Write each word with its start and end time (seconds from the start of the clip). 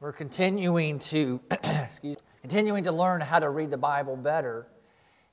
We're 0.00 0.12
continuing 0.12 0.98
to 0.98 1.38
excuse, 1.50 2.16
continuing 2.40 2.84
to 2.84 2.92
learn 2.92 3.20
how 3.20 3.38
to 3.38 3.50
read 3.50 3.70
the 3.70 3.76
Bible 3.76 4.16
better. 4.16 4.66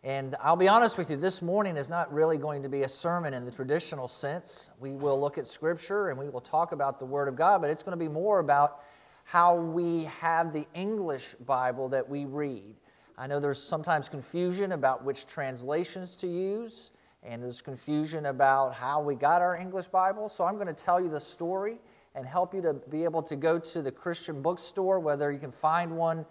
And 0.04 0.36
I'll 0.44 0.58
be 0.58 0.68
honest 0.68 0.98
with 0.98 1.10
you, 1.10 1.16
this 1.16 1.42
morning 1.42 1.78
is 1.78 1.90
not 1.90 2.12
really 2.12 2.38
going 2.38 2.62
to 2.64 2.68
be 2.68 2.84
a 2.84 2.88
sermon 2.90 3.34
in 3.34 3.46
the 3.46 3.52
traditional 3.52 4.10
sense. 4.10 4.72
We 4.78 4.92
will 4.92 5.22
look 5.22 5.38
at 5.38 5.48
Scripture 5.48 6.10
and 6.10 6.20
we 6.20 6.28
will 6.28 6.42
talk 6.42 6.74
about 6.74 7.00
the 7.00 7.06
Word 7.06 7.30
of 7.30 7.38
God, 7.38 7.62
but 7.62 7.70
it's 7.70 7.82
going 7.82 7.98
to 7.98 8.06
be 8.06 8.10
more 8.10 8.40
about 8.40 8.82
how 9.24 9.56
we 9.56 10.04
have 10.20 10.52
the 10.52 10.68
English 10.74 11.36
Bible 11.46 11.88
that 11.88 12.10
we 12.10 12.26
read. 12.26 12.76
I 13.18 13.26
know 13.26 13.40
there's 13.40 13.64
sometimes 13.64 14.10
confusion 14.10 14.74
about 14.74 15.02
which 15.02 15.28
translations 15.28 16.18
to 16.18 16.28
use, 16.28 16.92
and 17.24 17.42
there's 17.42 17.62
confusion 17.62 18.26
about 18.26 18.74
how 18.74 19.00
we 19.00 19.16
got 19.16 19.42
our 19.42 19.56
English 19.56 19.88
Bible. 19.88 20.28
So 20.28 20.44
I'm 20.44 20.56
going 20.56 20.68
to 20.68 20.74
tell 20.74 21.00
you 21.00 21.08
the 21.08 21.22
story 21.22 21.80
and 22.18 22.26
help 22.26 22.54
you 22.54 22.62
to 22.64 22.74
be 22.74 23.04
able 23.04 23.22
to 23.22 23.36
go 23.36 23.60
to 23.60 23.82
the 23.82 23.92
Christian 23.92 24.42
bookstore, 24.42 25.00
whether 25.00 25.32
you 25.32 25.38
can 25.38 25.52
find 25.52 25.96
one 25.96 26.26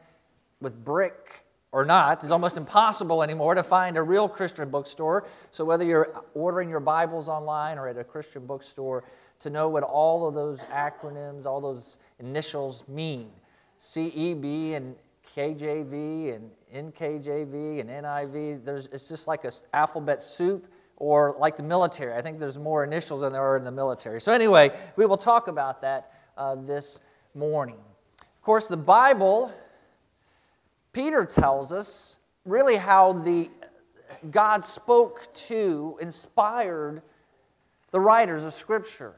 with 0.60 0.84
brick 0.84 1.45
or 1.70 1.84
not. 1.84 2.22
It's 2.22 2.32
almost 2.32 2.56
impossible 2.56 3.22
anymore 3.22 3.54
to 3.54 3.62
find 3.62 3.96
a 3.96 4.02
real 4.02 4.28
Christian 4.28 4.68
bookstore. 4.68 5.26
So, 5.52 5.64
whether 5.64 5.84
you're 5.84 6.22
ordering 6.34 6.68
your 6.68 6.80
Bibles 6.80 7.28
online 7.28 7.78
or 7.78 7.86
at 7.88 7.96
a 7.98 8.04
Christian 8.04 8.46
bookstore, 8.46 9.04
to 9.40 9.50
know 9.50 9.68
what 9.68 9.84
all 9.84 10.26
of 10.26 10.34
those 10.34 10.59
acronyms, 10.72 11.46
all 11.46 11.60
those 11.60 11.98
initials 12.18 12.82
mean 12.88 13.30
CEB 13.78 14.74
and 14.74 14.96
KJV 15.37 16.34
and 16.34 16.50
NKJV 16.74 17.80
and 17.80 17.90
NIV. 17.90 18.64
There's, 18.64 18.87
it's 18.87 19.09
just 19.09 19.28
like 19.28 19.45
an 19.45 19.50
alphabet 19.73 20.23
soup 20.23 20.66
or 20.96 21.36
like 21.38 21.56
the 21.56 21.62
military. 21.62 22.14
I 22.14 22.23
think 22.23 22.38
there's 22.38 22.59
more 22.59 22.84
initials 22.84 23.20
than 23.20 23.32
there 23.32 23.42
are 23.42 23.56
in 23.56 23.64
the 23.64 23.70
military. 23.70 24.20
So, 24.20 24.32
anyway, 24.32 24.70
we 24.96 25.06
will 25.06 25.16
talk 25.16 25.48
about 25.48 25.82
that 25.82 26.12
uh, 26.37 26.54
this 26.54 27.00
morning. 27.34 27.78
Of 28.20 28.42
course, 28.42 28.66
the 28.66 28.77
Bible, 28.77 29.52
Peter 30.92 31.24
tells 31.24 31.73
us 31.73 32.16
really 32.45 32.76
how 32.76 33.12
the 33.12 33.51
God 34.30 34.65
spoke 34.65 35.32
to, 35.35 35.98
inspired 36.01 37.02
the 37.90 38.01
writers 38.01 38.45
of 38.45 38.54
Scripture. 38.54 39.15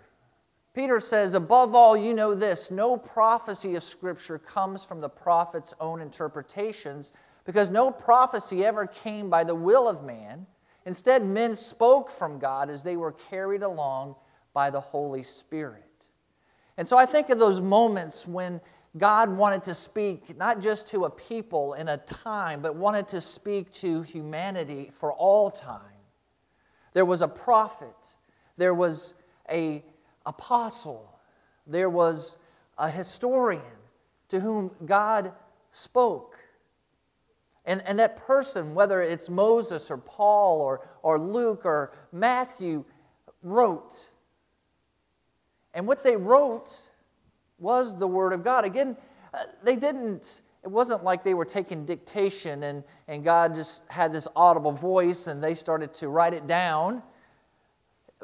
Peter 0.74 1.00
says, 1.00 1.34
Above 1.34 1.74
all, 1.74 1.96
you 1.96 2.14
know 2.14 2.34
this 2.34 2.70
no 2.70 2.96
prophecy 2.96 3.74
of 3.74 3.82
Scripture 3.82 4.38
comes 4.38 4.84
from 4.84 5.00
the 5.00 5.08
prophet's 5.08 5.74
own 5.80 6.00
interpretations, 6.00 7.12
because 7.44 7.70
no 7.70 7.90
prophecy 7.90 8.64
ever 8.64 8.86
came 8.86 9.30
by 9.30 9.44
the 9.44 9.54
will 9.54 9.88
of 9.88 10.04
man 10.04 10.46
Instead, 10.86 11.24
men 11.24 11.54
spoke 11.54 12.10
from 12.10 12.38
God 12.38 12.70
as 12.70 12.82
they 12.82 12.96
were 12.96 13.12
carried 13.12 13.62
along 13.62 14.14
by 14.52 14.70
the 14.70 14.80
Holy 14.80 15.22
Spirit. 15.22 15.84
And 16.76 16.88
so 16.88 16.96
I 16.96 17.06
think 17.06 17.28
of 17.30 17.38
those 17.38 17.60
moments 17.60 18.26
when 18.26 18.60
God 18.96 19.28
wanted 19.30 19.64
to 19.64 19.74
speak 19.74 20.36
not 20.36 20.60
just 20.60 20.88
to 20.88 21.04
a 21.04 21.10
people 21.10 21.74
in 21.74 21.88
a 21.88 21.98
time, 21.98 22.62
but 22.62 22.74
wanted 22.74 23.06
to 23.08 23.20
speak 23.20 23.70
to 23.72 24.02
humanity 24.02 24.90
for 24.98 25.12
all 25.12 25.50
time. 25.50 25.80
There 26.94 27.04
was 27.04 27.20
a 27.20 27.28
prophet, 27.28 28.16
there 28.56 28.74
was 28.74 29.14
a 29.50 29.84
apostle, 30.24 31.18
there 31.66 31.90
was 31.90 32.38
a 32.78 32.88
historian 32.90 33.62
to 34.28 34.40
whom 34.40 34.70
God 34.86 35.32
spoke. 35.70 36.37
And, 37.68 37.82
and 37.84 37.98
that 37.98 38.16
person, 38.16 38.74
whether 38.74 39.02
it's 39.02 39.28
Moses 39.28 39.90
or 39.90 39.98
Paul 39.98 40.62
or, 40.62 40.88
or 41.02 41.18
Luke 41.18 41.66
or 41.66 41.92
Matthew, 42.12 42.82
wrote. 43.42 44.10
And 45.74 45.86
what 45.86 46.02
they 46.02 46.16
wrote 46.16 46.70
was 47.58 47.94
the 47.98 48.06
Word 48.06 48.32
of 48.32 48.42
God. 48.42 48.64
Again, 48.64 48.96
uh, 49.34 49.40
they 49.62 49.76
didn't, 49.76 50.40
it 50.64 50.70
wasn't 50.70 51.04
like 51.04 51.22
they 51.22 51.34
were 51.34 51.44
taking 51.44 51.84
dictation 51.84 52.62
and, 52.62 52.82
and 53.06 53.22
God 53.22 53.54
just 53.54 53.82
had 53.88 54.14
this 54.14 54.26
audible 54.34 54.72
voice 54.72 55.26
and 55.26 55.44
they 55.44 55.52
started 55.52 55.92
to 55.94 56.08
write 56.08 56.32
it 56.32 56.46
down. 56.46 57.02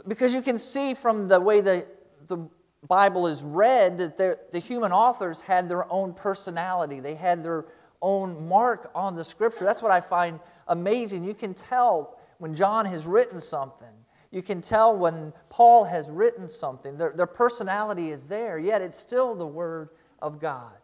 Because 0.09 0.32
you 0.32 0.41
can 0.41 0.56
see 0.56 0.94
from 0.94 1.28
the 1.28 1.38
way 1.38 1.61
the, 1.61 1.87
the 2.28 2.49
Bible 2.88 3.26
is 3.26 3.43
read 3.43 3.99
that 3.99 4.50
the 4.50 4.59
human 4.59 4.91
authors 4.91 5.43
had 5.43 5.69
their 5.69 5.91
own 5.93 6.15
personality, 6.15 6.99
they 7.00 7.15
had 7.15 7.44
their 7.44 7.66
own 8.04 8.47
mark 8.47 8.91
on 8.94 9.16
the 9.16 9.25
scripture. 9.25 9.65
That's 9.65 9.82
what 9.82 9.91
I 9.91 10.00
find 10.00 10.38
amazing. 10.69 11.25
You 11.25 11.34
can 11.34 11.54
tell 11.54 12.20
when 12.38 12.54
John 12.54 12.84
has 12.84 13.06
written 13.06 13.41
something. 13.41 13.88
You 14.31 14.42
can 14.42 14.60
tell 14.60 14.94
when 14.97 15.32
Paul 15.48 15.84
has 15.84 16.10
written 16.10 16.47
something. 16.47 16.98
Their, 16.98 17.12
their 17.16 17.26
personality 17.26 18.10
is 18.10 18.26
there, 18.26 18.59
yet 18.59 18.82
it's 18.82 18.98
still 18.98 19.34
the 19.34 19.47
Word 19.47 19.88
of 20.20 20.38
God. 20.38 20.75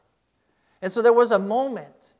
And 0.80 0.90
so 0.90 1.02
there 1.02 1.12
was 1.12 1.30
a 1.30 1.38
moment 1.38 2.14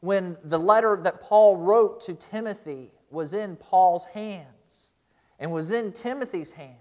when 0.00 0.36
the 0.44 0.58
letter 0.58 1.00
that 1.02 1.20
Paul 1.20 1.56
wrote 1.56 2.00
to 2.02 2.14
Timothy 2.14 2.92
was 3.10 3.34
in 3.34 3.56
Paul's 3.56 4.04
hands 4.06 4.92
and 5.38 5.50
was 5.50 5.72
in 5.72 5.92
Timothy's 5.92 6.52
hands. 6.52 6.78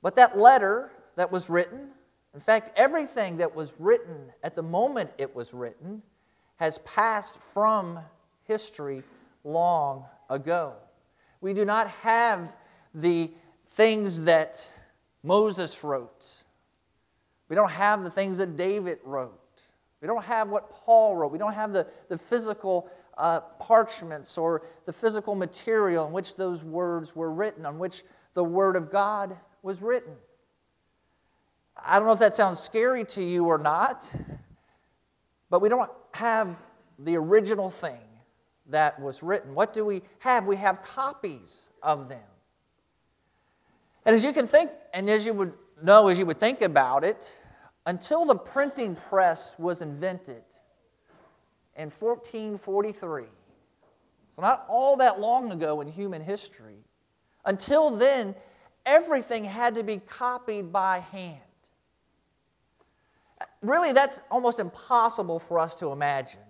But 0.00 0.16
that 0.16 0.38
letter 0.38 0.92
that 1.16 1.30
was 1.30 1.50
written 1.50 1.90
in 2.36 2.42
fact, 2.42 2.70
everything 2.76 3.38
that 3.38 3.56
was 3.56 3.72
written 3.78 4.30
at 4.44 4.54
the 4.54 4.62
moment 4.62 5.08
it 5.16 5.34
was 5.34 5.54
written 5.54 6.02
has 6.56 6.76
passed 6.84 7.38
from 7.54 7.98
history 8.44 9.02
long 9.42 10.04
ago. 10.28 10.74
We 11.40 11.54
do 11.54 11.64
not 11.64 11.88
have 11.88 12.54
the 12.94 13.30
things 13.68 14.20
that 14.24 14.70
Moses 15.22 15.82
wrote. 15.82 16.44
We 17.48 17.56
don't 17.56 17.70
have 17.70 18.04
the 18.04 18.10
things 18.10 18.36
that 18.36 18.54
David 18.54 18.98
wrote. 19.02 19.62
We 20.02 20.06
don't 20.06 20.24
have 20.24 20.50
what 20.50 20.68
Paul 20.70 21.16
wrote. 21.16 21.32
We 21.32 21.38
don't 21.38 21.54
have 21.54 21.72
the, 21.72 21.86
the 22.10 22.18
physical 22.18 22.90
uh, 23.16 23.40
parchments 23.58 24.36
or 24.36 24.60
the 24.84 24.92
physical 24.92 25.34
material 25.34 26.06
in 26.06 26.12
which 26.12 26.36
those 26.36 26.62
words 26.62 27.16
were 27.16 27.32
written, 27.32 27.64
on 27.64 27.78
which 27.78 28.02
the 28.34 28.44
Word 28.44 28.76
of 28.76 28.90
God 28.90 29.34
was 29.62 29.80
written. 29.80 30.12
I 31.84 31.98
don't 31.98 32.06
know 32.06 32.14
if 32.14 32.18
that 32.20 32.34
sounds 32.34 32.58
scary 32.58 33.04
to 33.04 33.22
you 33.22 33.46
or 33.46 33.58
not, 33.58 34.10
but 35.50 35.60
we 35.60 35.68
don't 35.68 35.90
have 36.12 36.62
the 36.98 37.16
original 37.16 37.70
thing 37.70 38.00
that 38.68 38.98
was 39.00 39.22
written. 39.22 39.54
What 39.54 39.72
do 39.72 39.84
we 39.84 40.02
have? 40.20 40.46
We 40.46 40.56
have 40.56 40.82
copies 40.82 41.68
of 41.82 42.08
them. 42.08 42.18
And 44.04 44.14
as 44.14 44.24
you 44.24 44.32
can 44.32 44.46
think, 44.46 44.70
and 44.94 45.10
as 45.10 45.26
you 45.26 45.32
would 45.34 45.52
know, 45.82 46.08
as 46.08 46.18
you 46.18 46.26
would 46.26 46.40
think 46.40 46.62
about 46.62 47.04
it, 47.04 47.34
until 47.84 48.24
the 48.24 48.34
printing 48.34 48.96
press 48.96 49.54
was 49.58 49.82
invented 49.82 50.42
in 51.76 51.90
1443, 51.90 53.24
so 54.34 54.42
not 54.42 54.64
all 54.68 54.96
that 54.96 55.20
long 55.20 55.52
ago 55.52 55.80
in 55.80 55.88
human 55.88 56.22
history, 56.22 56.78
until 57.44 57.90
then, 57.90 58.34
everything 58.84 59.44
had 59.44 59.74
to 59.74 59.82
be 59.82 59.98
copied 59.98 60.72
by 60.72 61.00
hand 61.00 61.40
really, 63.68 63.92
that's 63.92 64.20
almost 64.30 64.58
impossible 64.58 65.38
for 65.38 65.58
us 65.58 65.74
to 65.76 65.92
imagine. 65.92 66.40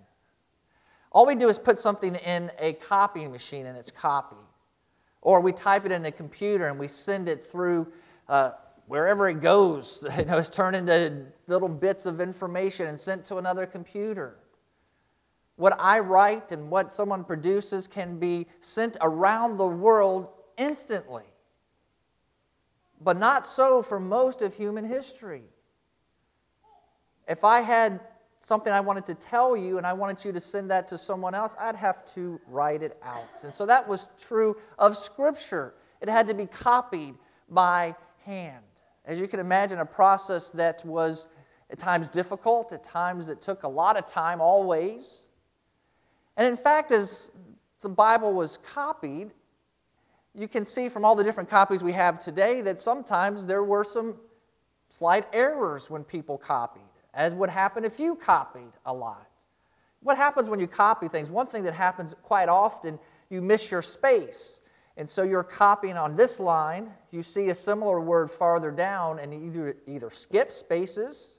All 1.11 1.25
we 1.25 1.35
do 1.35 1.49
is 1.49 1.57
put 1.57 1.77
something 1.77 2.15
in 2.15 2.51
a 2.59 2.73
copying 2.73 3.31
machine 3.31 3.65
and 3.65 3.77
it's 3.77 3.91
copied. 3.91 4.37
Or 5.21 5.41
we 5.41 5.51
type 5.51 5.85
it 5.85 5.91
in 5.91 6.05
a 6.05 6.11
computer 6.11 6.67
and 6.67 6.77
we 6.77 6.87
send 6.87 7.27
it 7.27 7.43
through 7.43 7.87
uh, 8.27 8.51
wherever 8.87 9.29
it 9.29 9.39
goes. 9.39 10.05
You 10.17 10.25
know, 10.25 10.37
it's 10.37 10.49
turned 10.49 10.75
into 10.75 11.25
little 11.47 11.69
bits 11.69 12.05
of 12.05 12.21
information 12.21 12.87
and 12.87 12.99
sent 12.99 13.25
to 13.25 13.37
another 13.37 13.65
computer. 13.65 14.37
What 15.55 15.75
I 15.79 15.99
write 15.99 16.51
and 16.51 16.69
what 16.69 16.91
someone 16.91 17.23
produces 17.23 17.87
can 17.87 18.19
be 18.19 18.47
sent 18.59 18.95
around 19.01 19.57
the 19.57 19.65
world 19.65 20.29
instantly. 20.57 21.23
But 23.01 23.17
not 23.17 23.45
so 23.45 23.81
for 23.81 23.99
most 23.99 24.41
of 24.41 24.53
human 24.53 24.85
history. 24.85 25.43
If 27.27 27.43
I 27.43 27.61
had 27.61 27.99
something 28.39 28.71
I 28.71 28.79
wanted 28.79 29.05
to 29.07 29.15
tell 29.15 29.57
you 29.57 29.77
and 29.77 29.85
I 29.85 29.93
wanted 29.93 30.23
you 30.23 30.31
to 30.31 30.39
send 30.39 30.71
that 30.71 30.87
to 30.89 30.97
someone 30.97 31.35
else, 31.35 31.55
I'd 31.59 31.75
have 31.75 32.05
to 32.13 32.39
write 32.47 32.81
it 32.81 32.97
out. 33.03 33.43
And 33.43 33.53
so 33.53 33.65
that 33.65 33.87
was 33.87 34.07
true 34.17 34.55
of 34.79 34.97
Scripture. 34.97 35.73
It 36.01 36.09
had 36.09 36.27
to 36.27 36.33
be 36.33 36.45
copied 36.45 37.15
by 37.49 37.95
hand. 38.23 38.63
As 39.05 39.19
you 39.19 39.27
can 39.27 39.39
imagine, 39.39 39.79
a 39.79 39.85
process 39.85 40.49
that 40.51 40.85
was 40.85 41.27
at 41.69 41.79
times 41.79 42.07
difficult, 42.07 42.71
at 42.71 42.83
times 42.83 43.29
it 43.29 43.41
took 43.41 43.63
a 43.63 43.67
lot 43.67 43.97
of 43.97 44.05
time, 44.05 44.39
always. 44.39 45.27
And 46.37 46.47
in 46.47 46.55
fact, 46.55 46.91
as 46.91 47.31
the 47.81 47.89
Bible 47.89 48.33
was 48.33 48.57
copied, 48.57 49.31
you 50.33 50.47
can 50.47 50.65
see 50.65 50.87
from 50.87 51.03
all 51.03 51.15
the 51.15 51.23
different 51.23 51.49
copies 51.49 51.83
we 51.83 51.93
have 51.93 52.19
today 52.19 52.61
that 52.61 52.79
sometimes 52.79 53.45
there 53.45 53.63
were 53.63 53.83
some 53.83 54.15
slight 54.89 55.25
errors 55.33 55.89
when 55.89 56.03
people 56.03 56.37
copied 56.37 56.83
as 57.17 57.33
would 57.33 57.49
happen 57.49 57.83
if 57.83 57.99
you 57.99 58.15
copied 58.15 58.71
a 58.85 58.93
lot. 58.93 59.27
What 60.01 60.15
happens 60.15 60.47
when 60.47 60.59
you 60.61 60.67
copy 60.67 61.09
things? 61.09 61.29
One 61.29 61.47
thing 61.47 61.63
that 61.63 61.73
happens 61.73 62.15
quite 62.23 62.47
often, 62.47 62.99
you 63.29 63.41
miss 63.41 63.69
your 63.69 63.81
space. 63.81 64.61
And 64.95 65.09
so 65.09 65.23
you're 65.23 65.43
copying 65.43 65.97
on 65.97 66.15
this 66.15 66.39
line, 66.39 66.91
you 67.11 67.23
see 67.23 67.49
a 67.49 67.55
similar 67.55 67.99
word 67.99 68.31
farther 68.31 68.71
down, 68.71 69.19
and 69.19 69.33
you 69.33 69.47
either, 69.47 69.77
either 69.87 70.09
skip 70.09 70.51
spaces 70.51 71.37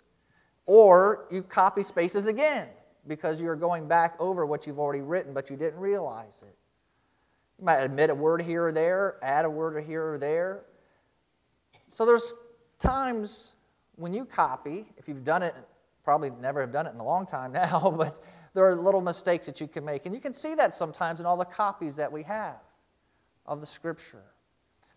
Or 0.68 1.26
you 1.30 1.42
copy 1.42 1.82
spaces 1.82 2.26
again 2.26 2.68
because 3.06 3.40
you're 3.40 3.56
going 3.56 3.88
back 3.88 4.16
over 4.20 4.44
what 4.44 4.66
you've 4.66 4.78
already 4.78 5.00
written, 5.00 5.32
but 5.32 5.48
you 5.48 5.56
didn't 5.56 5.80
realize 5.80 6.42
it. 6.46 6.54
You 7.58 7.64
might 7.64 7.78
admit 7.78 8.10
a 8.10 8.14
word 8.14 8.42
here 8.42 8.66
or 8.66 8.72
there, 8.72 9.16
add 9.22 9.46
a 9.46 9.50
word 9.50 9.82
here 9.82 10.12
or 10.12 10.18
there. 10.18 10.66
So 11.92 12.04
there's 12.04 12.34
times 12.78 13.54
when 13.98 14.14
you 14.14 14.24
copy, 14.24 14.86
if 14.96 15.08
you've 15.08 15.24
done 15.24 15.42
it, 15.42 15.54
probably 16.04 16.30
never 16.30 16.60
have 16.60 16.72
done 16.72 16.86
it 16.86 16.94
in 16.94 17.00
a 17.00 17.04
long 17.04 17.26
time 17.26 17.52
now, 17.52 17.92
but 17.96 18.20
there 18.54 18.66
are 18.66 18.74
little 18.74 19.00
mistakes 19.00 19.44
that 19.46 19.60
you 19.60 19.68
can 19.68 19.84
make. 19.84 20.06
And 20.06 20.14
you 20.14 20.20
can 20.20 20.32
see 20.32 20.54
that 20.54 20.74
sometimes 20.74 21.20
in 21.20 21.26
all 21.26 21.36
the 21.36 21.44
copies 21.44 21.96
that 21.96 22.10
we 22.10 22.22
have 22.22 22.56
of 23.44 23.60
the 23.60 23.66
Scripture. 23.66 24.22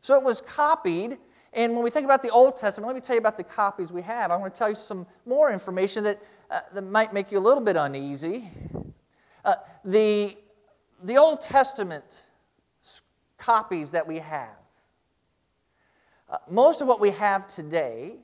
So 0.02 0.16
it 0.16 0.24
was 0.24 0.40
copied. 0.42 1.18
And 1.54 1.74
when 1.74 1.84
we 1.84 1.90
think 1.90 2.06
about 2.06 2.22
the 2.22 2.30
Old 2.30 2.56
Testament, 2.56 2.88
let 2.88 2.96
me 2.96 3.02
tell 3.02 3.16
you 3.16 3.20
about 3.20 3.38
the 3.38 3.44
copies 3.44 3.92
we 3.92 4.04
have. 4.04 4.32
I 4.32 4.38
want 4.38 4.54
to 4.54 4.58
tell 4.58 4.70
you 4.70 4.76
some 4.76 5.06
more 5.26 5.52
information 5.52 6.04
that, 6.04 6.22
uh, 6.50 6.62
that 6.74 6.84
might 6.84 7.14
make 7.14 7.32
you 7.32 7.40
a 7.40 7.42
little 7.42 7.64
bit 7.64 7.76
uneasy. 7.76 8.50
Uh, 9.44 9.56
the, 9.84 10.38
the 11.04 11.18
Old 11.18 11.42
Testament 11.42 12.24
copies 13.38 13.92
that 13.92 14.08
we 14.08 14.20
have, 14.20 14.50
uh, 16.30 16.38
most 16.50 16.82
of 16.82 16.88
what 16.88 17.00
we 17.00 17.10
have 17.10 17.48
today 17.48 18.20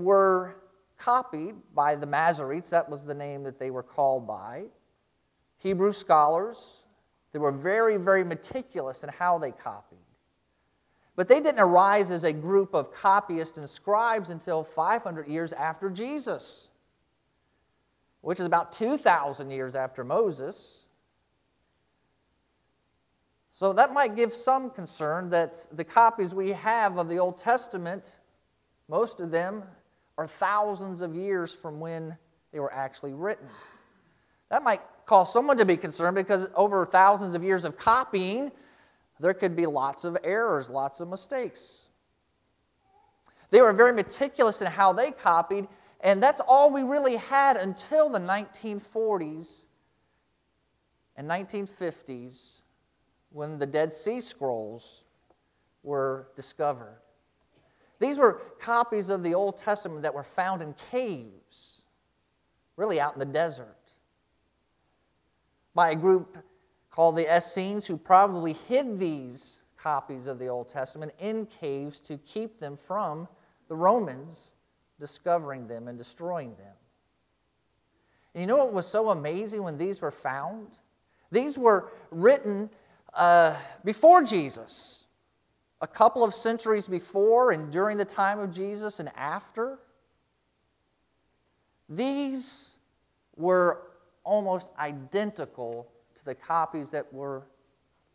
were 0.00 0.56
copied 0.96 1.54
by 1.74 1.94
the 1.94 2.06
Masoretes. 2.06 2.70
That 2.70 2.88
was 2.88 3.02
the 3.02 3.14
name 3.14 3.42
that 3.44 3.58
they 3.58 3.70
were 3.70 3.82
called 3.82 4.26
by. 4.26 4.64
Hebrew 5.56 5.92
scholars. 5.92 6.84
They 7.32 7.38
were 7.38 7.52
very, 7.52 7.96
very 7.96 8.24
meticulous 8.24 9.04
in 9.04 9.10
how 9.10 9.38
they 9.38 9.52
copied. 9.52 9.98
But 11.16 11.28
they 11.28 11.40
didn't 11.40 11.60
arise 11.60 12.10
as 12.10 12.24
a 12.24 12.32
group 12.32 12.74
of 12.74 12.92
copyists 12.92 13.58
and 13.58 13.68
scribes 13.68 14.30
until 14.30 14.64
500 14.64 15.28
years 15.28 15.52
after 15.52 15.90
Jesus, 15.90 16.68
which 18.20 18.40
is 18.40 18.46
about 18.46 18.72
2,000 18.72 19.50
years 19.50 19.76
after 19.76 20.02
Moses. 20.02 20.86
So 23.50 23.72
that 23.74 23.92
might 23.92 24.16
give 24.16 24.32
some 24.32 24.70
concern 24.70 25.28
that 25.30 25.68
the 25.72 25.84
copies 25.84 26.32
we 26.32 26.50
have 26.50 26.96
of 26.96 27.08
the 27.08 27.18
Old 27.18 27.36
Testament, 27.36 28.16
most 28.88 29.20
of 29.20 29.30
them 29.30 29.64
are 30.20 30.26
thousands 30.26 31.00
of 31.00 31.14
years 31.14 31.54
from 31.54 31.80
when 31.80 32.14
they 32.52 32.60
were 32.60 32.72
actually 32.74 33.14
written. 33.14 33.46
That 34.50 34.62
might 34.62 34.82
cause 35.06 35.32
someone 35.32 35.56
to 35.56 35.64
be 35.64 35.78
concerned 35.78 36.14
because 36.14 36.46
over 36.54 36.84
thousands 36.84 37.34
of 37.34 37.42
years 37.42 37.64
of 37.64 37.78
copying, 37.78 38.52
there 39.18 39.32
could 39.32 39.56
be 39.56 39.64
lots 39.64 40.04
of 40.04 40.18
errors, 40.22 40.68
lots 40.68 41.00
of 41.00 41.08
mistakes. 41.08 41.86
They 43.48 43.62
were 43.62 43.72
very 43.72 43.94
meticulous 43.94 44.60
in 44.60 44.66
how 44.66 44.92
they 44.92 45.10
copied, 45.10 45.66
and 46.02 46.22
that's 46.22 46.40
all 46.46 46.70
we 46.70 46.82
really 46.82 47.16
had 47.16 47.56
until 47.56 48.10
the 48.10 48.20
1940s 48.20 49.64
and 51.16 51.30
1950s 51.30 52.60
when 53.30 53.58
the 53.58 53.66
Dead 53.66 53.90
Sea 53.90 54.20
Scrolls 54.20 55.00
were 55.82 56.28
discovered. 56.36 56.99
These 58.00 58.18
were 58.18 58.40
copies 58.58 59.10
of 59.10 59.22
the 59.22 59.34
Old 59.34 59.58
Testament 59.58 60.02
that 60.02 60.14
were 60.14 60.24
found 60.24 60.62
in 60.62 60.74
caves, 60.90 61.82
really 62.76 62.98
out 62.98 63.12
in 63.12 63.20
the 63.20 63.26
desert, 63.26 63.76
by 65.74 65.90
a 65.90 65.94
group 65.94 66.38
called 66.90 67.14
the 67.14 67.36
Essenes, 67.36 67.86
who 67.86 67.96
probably 67.96 68.54
hid 68.54 68.98
these 68.98 69.62
copies 69.76 70.26
of 70.26 70.38
the 70.38 70.48
Old 70.48 70.68
Testament 70.68 71.12
in 71.20 71.46
caves 71.46 72.00
to 72.00 72.16
keep 72.18 72.58
them 72.58 72.76
from 72.76 73.28
the 73.68 73.76
Romans 73.76 74.52
discovering 74.98 75.66
them 75.66 75.86
and 75.86 75.96
destroying 75.96 76.54
them. 76.56 76.74
And 78.34 78.40
you 78.40 78.46
know 78.46 78.56
what 78.56 78.72
was 78.72 78.86
so 78.86 79.10
amazing 79.10 79.62
when 79.62 79.76
these 79.76 80.00
were 80.00 80.10
found? 80.10 80.78
These 81.30 81.58
were 81.58 81.92
written 82.10 82.70
uh, 83.14 83.56
before 83.84 84.22
Jesus 84.22 84.99
a 85.80 85.86
couple 85.86 86.22
of 86.22 86.34
centuries 86.34 86.86
before 86.86 87.52
and 87.52 87.72
during 87.72 87.96
the 87.96 88.04
time 88.04 88.38
of 88.38 88.52
Jesus 88.52 89.00
and 89.00 89.10
after, 89.16 89.78
these 91.88 92.76
were 93.36 93.82
almost 94.24 94.70
identical 94.78 95.88
to 96.14 96.24
the 96.24 96.34
copies 96.34 96.90
that 96.90 97.12
were 97.12 97.42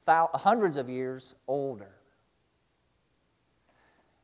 hundreds 0.08 0.78
of 0.78 0.90
years 0.90 1.36
older. 1.48 1.96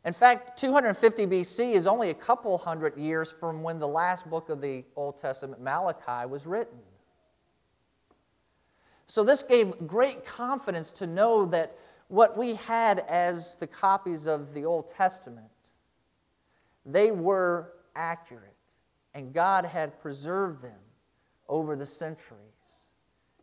In 0.03 0.13
fact, 0.13 0.59
250 0.59 1.27
BC 1.27 1.73
is 1.73 1.85
only 1.85 2.09
a 2.09 2.13
couple 2.13 2.57
hundred 2.57 2.97
years 2.97 3.31
from 3.31 3.61
when 3.61 3.77
the 3.77 3.87
last 3.87 4.27
book 4.29 4.49
of 4.49 4.61
the 4.61 4.83
Old 4.95 5.19
Testament, 5.19 5.61
Malachi, 5.61 6.27
was 6.27 6.45
written. 6.45 6.79
So, 9.05 9.23
this 9.23 9.43
gave 9.43 9.73
great 9.85 10.25
confidence 10.25 10.91
to 10.93 11.05
know 11.05 11.45
that 11.47 11.77
what 12.11 12.37
we 12.37 12.55
had 12.55 12.99
as 13.07 13.55
the 13.55 13.65
copies 13.65 14.27
of 14.27 14.53
the 14.53 14.65
Old 14.65 14.89
Testament, 14.89 15.47
they 16.85 17.09
were 17.09 17.71
accurate, 17.95 18.43
and 19.13 19.33
God 19.33 19.63
had 19.63 19.97
preserved 20.01 20.61
them 20.61 20.79
over 21.47 21.77
the 21.77 21.85
centuries. 21.85 22.89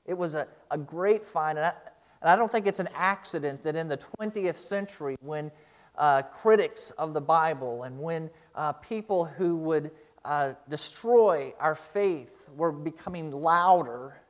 It 0.05 0.13
was 0.13 0.35
a, 0.35 0.47
a 0.71 0.77
great 0.77 1.25
find, 1.25 1.57
and 1.57 1.69
I, 1.69 1.73
and 2.21 2.29
I 2.29 2.37
don't 2.37 2.53
think 2.53 2.67
it's 2.67 2.79
an 2.79 2.91
accident 2.95 3.63
that 3.63 3.75
in 3.75 3.89
the 3.89 3.97
20th 3.97 4.57
century, 4.57 5.17
when 5.23 5.51
uh, 5.97 6.21
critics 6.21 6.91
of 6.99 7.15
the 7.15 7.23
Bible 7.23 7.85
and 7.85 7.99
when 7.99 8.29
uh, 8.55 8.75
people 8.75 9.25
who 9.25 9.57
would 9.57 9.91
uh, 10.27 10.53
destroy 10.69 11.55
our 11.59 11.75
faith 11.75 12.47
were 12.55 12.73
becoming 12.73 13.31
louder, 13.31 14.21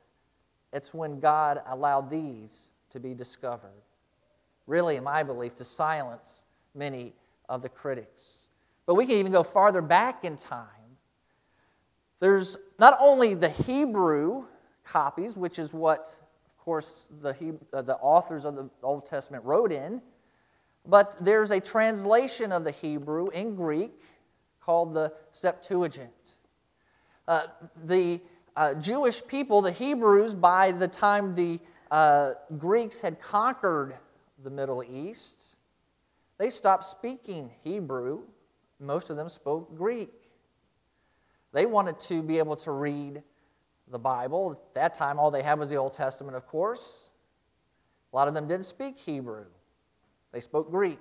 it's 0.71 0.93
when 0.93 1.19
God 1.19 1.61
allowed 1.67 2.09
these 2.09 2.69
to 2.91 3.01
be 3.01 3.13
discovered 3.13 3.81
really, 4.69 4.95
in 4.95 5.03
my 5.03 5.23
belief, 5.23 5.55
to 5.55 5.65
silence 5.65 6.43
many 6.75 7.13
of 7.49 7.61
the 7.61 7.69
critics. 7.69 8.47
But 8.85 8.95
we 8.95 9.05
can 9.05 9.15
even 9.15 9.31
go 9.31 9.43
farther 9.43 9.81
back 9.81 10.23
in 10.23 10.37
time. 10.37 10.67
There's 12.19 12.57
not 12.77 12.97
only 12.99 13.33
the 13.33 13.49
Hebrew 13.49 14.45
copies, 14.83 15.35
which 15.35 15.57
is 15.59 15.73
what, 15.73 16.01
of 16.01 16.63
course, 16.63 17.07
the, 17.21 17.33
Hebrew, 17.33 17.59
uh, 17.73 17.81
the 17.81 17.95
authors 17.95 18.45
of 18.45 18.55
the 18.55 18.69
Old 18.83 19.05
Testament 19.05 19.43
wrote 19.43 19.71
in, 19.71 20.01
but 20.85 21.17
there's 21.19 21.51
a 21.51 21.59
translation 21.59 22.51
of 22.51 22.63
the 22.63 22.71
Hebrew 22.71 23.29
in 23.29 23.55
Greek 23.55 24.01
called 24.59 24.93
the 24.93 25.13
Septuagint. 25.31 26.09
Uh, 27.27 27.47
the 27.85 28.19
uh, 28.55 28.73
Jewish 28.75 29.25
people, 29.25 29.61
the 29.61 29.71
Hebrews, 29.71 30.33
by 30.33 30.71
the 30.71 30.87
time 30.87 31.35
the 31.35 31.59
uh, 31.91 32.33
Greeks 32.57 33.01
had 33.01 33.19
conquered 33.19 33.95
the 34.43 34.49
Middle 34.49 34.83
East, 34.83 35.55
they 36.37 36.49
stopped 36.49 36.85
speaking 36.85 37.51
Hebrew. 37.63 38.21
Most 38.79 39.09
of 39.09 39.17
them 39.17 39.29
spoke 39.29 39.75
Greek. 39.75 40.13
They 41.51 41.65
wanted 41.65 41.99
to 42.01 42.21
be 42.21 42.37
able 42.37 42.55
to 42.57 42.71
read 42.71 43.23
the 43.89 43.99
Bible. 43.99 44.51
At 44.51 44.73
that 44.75 44.93
time, 44.93 45.19
all 45.19 45.31
they 45.31 45.43
had 45.43 45.59
was 45.59 45.69
the 45.69 45.75
Old 45.75 45.93
Testament, 45.93 46.37
of 46.37 46.47
course. 46.47 47.09
A 48.11 48.15
lot 48.15 48.27
of 48.27 48.33
them 48.33 48.47
didn't 48.47 48.65
speak 48.65 48.97
Hebrew, 48.97 49.45
they 50.31 50.39
spoke 50.39 50.71
Greek. 50.71 50.99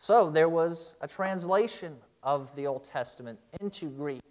So 0.00 0.30
there 0.30 0.48
was 0.48 0.94
a 1.00 1.08
translation 1.08 1.96
of 2.22 2.54
the 2.54 2.66
Old 2.66 2.84
Testament 2.84 3.38
into 3.60 3.86
Greek. 3.86 4.22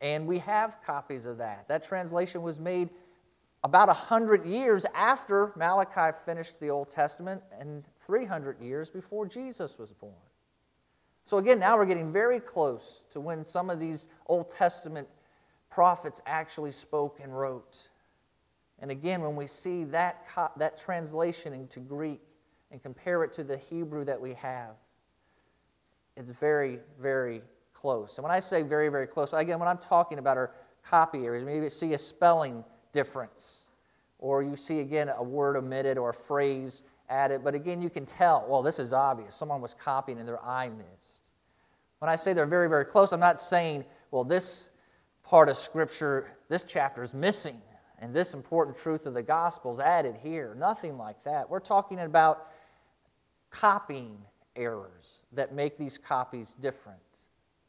And 0.00 0.26
we 0.26 0.38
have 0.38 0.78
copies 0.82 1.26
of 1.26 1.36
that. 1.38 1.68
That 1.68 1.82
translation 1.82 2.42
was 2.42 2.58
made 2.58 2.88
about 3.62 3.88
100 3.88 4.46
years 4.46 4.86
after 4.94 5.52
Malachi 5.56 6.16
finished 6.24 6.60
the 6.60 6.70
Old 6.70 6.90
Testament 6.90 7.42
and 7.58 7.84
300 8.06 8.60
years 8.60 8.88
before 8.88 9.26
Jesus 9.26 9.78
was 9.78 9.92
born. 9.92 10.14
So, 11.24 11.38
again, 11.38 11.58
now 11.60 11.76
we're 11.76 11.86
getting 11.86 12.12
very 12.12 12.40
close 12.40 13.02
to 13.10 13.20
when 13.20 13.44
some 13.44 13.68
of 13.68 13.78
these 13.78 14.08
Old 14.26 14.50
Testament 14.50 15.06
prophets 15.68 16.22
actually 16.26 16.72
spoke 16.72 17.20
and 17.22 17.38
wrote. 17.38 17.88
And 18.80 18.90
again, 18.90 19.20
when 19.20 19.36
we 19.36 19.46
see 19.46 19.84
that, 19.84 20.24
that 20.56 20.78
translation 20.78 21.52
into 21.52 21.80
Greek 21.80 22.20
and 22.70 22.82
compare 22.82 23.22
it 23.24 23.32
to 23.34 23.44
the 23.44 23.58
Hebrew 23.58 24.04
that 24.06 24.20
we 24.20 24.32
have, 24.34 24.74
it's 26.16 26.30
very, 26.30 26.78
very 27.00 27.42
close. 27.74 28.16
And 28.16 28.24
when 28.24 28.32
I 28.32 28.40
say 28.40 28.62
very, 28.62 28.88
very 28.88 29.06
close, 29.06 29.32
again, 29.34 29.58
when 29.58 29.68
I'm 29.68 29.78
talking 29.78 30.18
about 30.18 30.38
our 30.38 30.52
copy 30.82 31.26
areas, 31.26 31.44
maybe 31.44 31.68
see 31.68 31.92
a 31.92 31.98
spelling 31.98 32.64
difference. 32.92 33.66
Or 34.18 34.42
you 34.42 34.56
see 34.56 34.80
again 34.80 35.08
a 35.08 35.22
word 35.22 35.56
omitted 35.56 35.96
or 35.98 36.10
a 36.10 36.14
phrase 36.14 36.82
added, 37.08 37.42
but 37.42 37.54
again, 37.54 37.80
you 37.82 37.90
can 37.90 38.06
tell, 38.06 38.46
well, 38.48 38.62
this 38.62 38.78
is 38.78 38.92
obvious. 38.92 39.34
Someone 39.34 39.60
was 39.60 39.74
copying 39.74 40.18
and 40.18 40.28
their 40.28 40.42
eye 40.44 40.68
missed. 40.68 41.22
When 41.98 42.08
I 42.08 42.16
say 42.16 42.32
they're 42.32 42.46
very, 42.46 42.68
very 42.68 42.84
close, 42.84 43.12
I'm 43.12 43.20
not 43.20 43.40
saying, 43.40 43.84
well, 44.10 44.24
this 44.24 44.70
part 45.22 45.48
of 45.48 45.56
Scripture, 45.56 46.30
this 46.48 46.64
chapter 46.64 47.02
is 47.02 47.14
missing, 47.14 47.60
and 47.98 48.14
this 48.14 48.32
important 48.32 48.76
truth 48.76 49.06
of 49.06 49.14
the 49.14 49.22
gospel 49.22 49.74
is 49.74 49.80
added 49.80 50.16
here. 50.22 50.54
Nothing 50.58 50.96
like 50.96 51.22
that. 51.24 51.48
We're 51.48 51.60
talking 51.60 52.00
about 52.00 52.48
copying 53.50 54.16
errors 54.56 55.22
that 55.32 55.54
make 55.54 55.76
these 55.76 55.98
copies 55.98 56.54
different. 56.54 57.00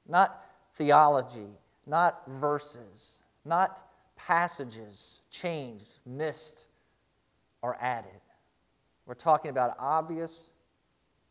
not 0.08 0.46
theology, 0.74 1.50
not 1.86 2.24
verses, 2.28 3.20
not 3.46 3.84
passages 4.28 5.22
changed, 5.30 6.00
missed, 6.06 6.68
or 7.62 7.78
added. 7.82 8.22
We're 9.06 9.14
talking 9.16 9.50
about 9.50 9.76
obvious 9.80 10.48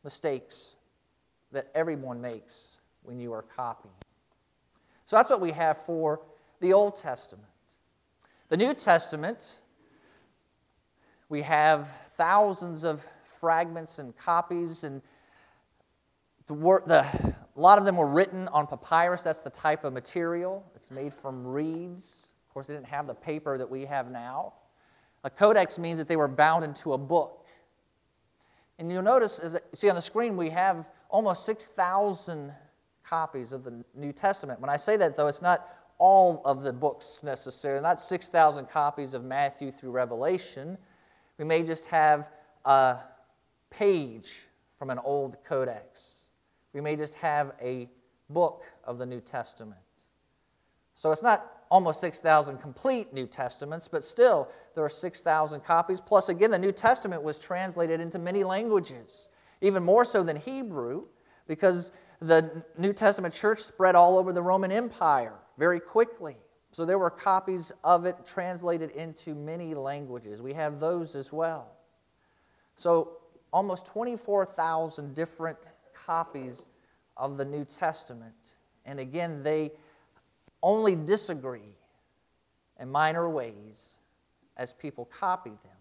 mistakes 0.05 0.77
that 1.53 1.71
everyone 1.75 2.21
makes 2.21 2.77
when 3.03 3.19
you 3.19 3.33
are 3.33 3.43
copying. 3.43 3.95
So 5.07 5.17
that's 5.17 5.31
what 5.31 5.41
we 5.41 5.53
have 5.53 5.79
for 5.85 6.21
the 6.61 6.73
Old 6.73 6.97
Testament. 6.97 7.47
The 8.49 8.57
New 8.57 8.75
Testament, 8.75 9.59
we 11.29 11.43
have 11.43 11.89
thousands 12.17 12.85
of 12.85 13.07
fragments 13.41 13.99
and 13.99 14.17
copies, 14.17 14.85
and 14.85 15.01
the, 16.47 16.55
the, 16.87 17.35
a 17.57 17.61
lot 17.61 17.79
of 17.79 17.85
them 17.85 17.97
were 17.97 18.07
written 18.07 18.49
on 18.49 18.67
papyrus. 18.67 19.23
That's 19.23 19.41
the 19.43 19.51
type 19.51 19.85
of 19.85 19.93
material. 19.93 20.65
It's 20.75 20.91
made 20.91 21.15
from 21.15 21.47
reeds. 21.47 22.30
Of 22.51 22.55
course, 22.55 22.67
they 22.67 22.75
didn't 22.75 22.87
have 22.87 23.07
the 23.07 23.15
paper 23.15 23.57
that 23.57 23.71
we 23.71 23.85
have 23.85 24.11
now. 24.11 24.55
A 25.23 25.31
codex 25.31 25.79
means 25.79 25.99
that 25.99 26.09
they 26.09 26.17
were 26.17 26.27
bound 26.27 26.65
into 26.65 26.95
a 26.95 26.99
book. 26.99 27.47
And 28.81 28.91
you'll 28.91 29.05
notice, 29.05 29.39
as 29.39 29.55
you 29.55 29.61
see 29.73 29.89
on 29.89 29.95
the 29.95 30.03
screen, 30.03 30.37
we 30.37 30.51
have 30.51 30.89
almost 31.11 31.47
6,000 31.47 32.53
copies 33.05 33.53
of 33.53 33.63
the 33.63 33.85
New 33.95 34.13
Testament. 34.13 34.61
When 34.61 34.69
I 34.69 34.75
say 34.75 34.97
that, 34.97 35.17
though, 35.17 35.29
it's 35.29 35.43
not 35.43 35.69
all 35.99 36.43
of 36.45 36.63
the 36.63 36.73
books 36.73 37.23
necessarily, 37.23 37.83
not 37.83 38.01
6,000 38.01 38.69
copies 38.69 39.15
of 39.15 39.23
Matthew 39.23 39.71
through 39.71 39.93
Revelation. 39.93 40.77
We 41.39 41.45
may 41.45 41.63
just 41.63 41.87
have 41.87 42.31
a 42.65 42.97
page 43.71 44.49
from 44.77 44.91
an 44.91 44.99
old 44.99 45.37
codex. 45.45 46.15
We 46.73 46.81
may 46.81 46.97
just 46.97 47.15
have 47.15 47.53
a 47.63 47.89
book 48.29 48.65
of 48.83 48.99
the 48.99 49.07
New 49.07 49.21
Testament. 49.21 49.81
So 50.97 51.13
it's 51.13 51.23
not 51.23 51.60
almost 51.71 52.01
6,000 52.01 52.59
complete 52.59 53.13
New 53.13 53.27
Testaments, 53.27 53.87
but 53.89 54.03
still 54.03 54.49
there 54.75 54.85
are 54.85 54.89
6,000 54.89 55.61
copies. 55.61 56.01
Plus, 56.01 56.29
again, 56.29 56.51
the 56.51 56.59
New 56.59 56.73
Testament 56.73 57.23
was 57.23 57.39
translated 57.39 58.01
into 58.01 58.19
many 58.19 58.43
languages, 58.43 59.29
even 59.61 59.83
more 59.83 60.05
so 60.05 60.23
than 60.23 60.37
Hebrew, 60.37 61.05
because 61.47 61.93
the 62.21 62.65
New 62.77 62.93
Testament 62.93 63.33
church 63.33 63.61
spread 63.61 63.95
all 63.95 64.19
over 64.19 64.33
the 64.33 64.43
Roman 64.43 64.73
Empire 64.73 65.35
very 65.59 65.81
quickly. 65.81 66.37
So 66.73 66.85
there 66.85 66.99
were 66.99 67.11
copies 67.11 67.73
of 67.83 68.05
it 68.05 68.17
translated 68.25 68.91
into 68.93 69.35
many 69.35 69.75
languages. 69.75 70.41
We 70.43 70.53
have 70.55 70.81
those 70.81 71.15
as 71.15 71.33
well. 71.33 71.73
So 72.77 73.19
almost 73.53 73.87
24,000 73.87 75.15
different 75.15 75.71
copies 75.95 76.67
of 77.17 77.37
the 77.37 77.45
New 77.45 77.65
Testament. 77.65 78.57
And 78.87 79.01
again, 79.01 79.43
they 79.43 79.73
only 80.63 80.95
disagree 80.95 81.77
in 82.79 82.91
minor 82.91 83.29
ways 83.29 83.97
as 84.57 84.73
people 84.73 85.05
copy 85.07 85.51
them. 85.51 85.81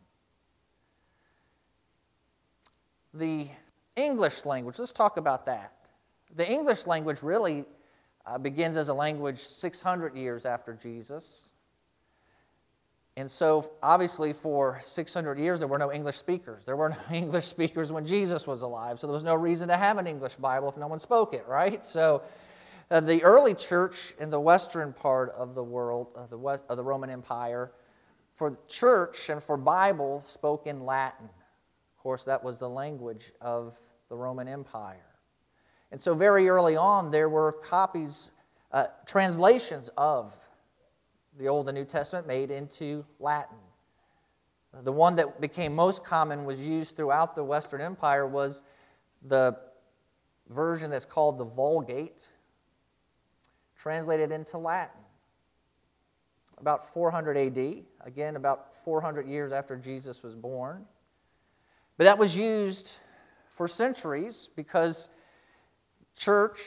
The 3.14 3.48
English 3.96 4.46
language, 4.46 4.80
let's 4.80 4.94
talk 4.94 5.18
about 5.18 5.46
that. 5.48 5.74
The 6.36 6.50
English 6.50 6.86
language 6.86 7.24
really 7.24 7.66
uh, 8.26 8.38
begins 8.38 8.78
as 8.78 8.90
a 8.90 8.94
language 8.94 9.40
600 9.40 10.16
years 10.16 10.46
after 10.46 10.74
Jesus. 10.74 11.50
And 13.18 13.30
so, 13.30 13.72
obviously, 13.84 14.32
for 14.32 14.80
600 14.82 15.38
years, 15.40 15.60
there 15.60 15.68
were 15.68 15.78
no 15.78 15.92
English 15.92 16.16
speakers. 16.16 16.66
There 16.66 16.78
were 16.78 16.90
no 16.90 16.98
English 17.16 17.48
speakers 17.48 17.92
when 17.92 18.06
Jesus 18.06 18.48
was 18.48 18.62
alive. 18.62 19.00
So, 19.00 19.08
there 19.08 19.14
was 19.14 19.24
no 19.24 19.36
reason 19.36 19.68
to 19.70 19.76
have 19.76 19.98
an 19.98 20.08
English 20.08 20.36
Bible 20.36 20.70
if 20.70 20.78
no 20.78 20.88
one 20.88 21.00
spoke 21.00 21.34
it, 21.34 21.46
right? 21.48 21.84
So, 21.84 22.22
uh, 22.92 23.00
the 23.00 23.24
early 23.24 23.54
church 23.54 24.14
in 24.20 24.30
the 24.30 24.40
western 24.40 24.94
part 24.94 25.32
of 25.38 25.56
the 25.56 25.64
world, 25.64 26.08
of 26.16 26.30
the, 26.30 26.38
West, 26.38 26.64
of 26.70 26.78
the 26.78 26.84
Roman 26.84 27.10
Empire, 27.10 27.72
for 28.36 28.58
church 28.68 29.30
and 29.30 29.44
for 29.44 29.58
Bible 29.58 30.24
spoke 30.26 30.66
in 30.66 30.86
Latin. 30.86 31.26
Of 31.26 32.04
course, 32.04 32.24
that 32.24 32.44
was 32.44 32.58
the 32.58 32.70
language 32.70 33.32
of 33.42 33.80
the 34.10 34.16
Roman 34.16 34.48
Empire. 34.48 35.06
And 35.92 36.00
so, 36.00 36.14
very 36.14 36.48
early 36.50 36.76
on, 36.76 37.12
there 37.12 37.30
were 37.30 37.52
copies, 37.52 38.32
uh, 38.72 38.88
translations 39.06 39.90
of 39.98 40.34
the 41.38 41.48
Old 41.48 41.68
and 41.68 41.78
New 41.78 41.86
Testament 41.86 42.28
made 42.28 42.52
into 42.52 43.06
Latin. 43.20 43.58
The 44.84 44.92
one 44.92 45.16
that 45.16 45.42
became 45.42 45.74
most 45.74 46.04
common 46.04 46.46
was 46.46 46.60
used 46.66 46.96
throughout 46.96 47.36
the 47.36 47.44
Western 47.44 47.82
Empire 47.82 48.28
was 48.28 48.62
the 49.28 49.58
version 50.50 50.92
that's 50.92 51.06
called 51.06 51.38
the 51.38 51.46
Vulgate, 51.46 52.28
translated 53.80 54.32
into 54.32 54.58
Latin. 54.58 55.02
About 56.60 56.94
400 56.94 57.38
AD, 57.38 57.84
again, 58.02 58.36
about 58.36 58.76
400 58.84 59.26
years 59.26 59.54
after 59.54 59.78
Jesus 59.78 60.22
was 60.22 60.36
born. 60.36 60.86
But 61.98 62.04
that 62.04 62.18
was 62.18 62.38
used 62.38 62.92
for 63.56 63.68
centuries 63.68 64.50
because 64.56 65.10
church 66.18 66.60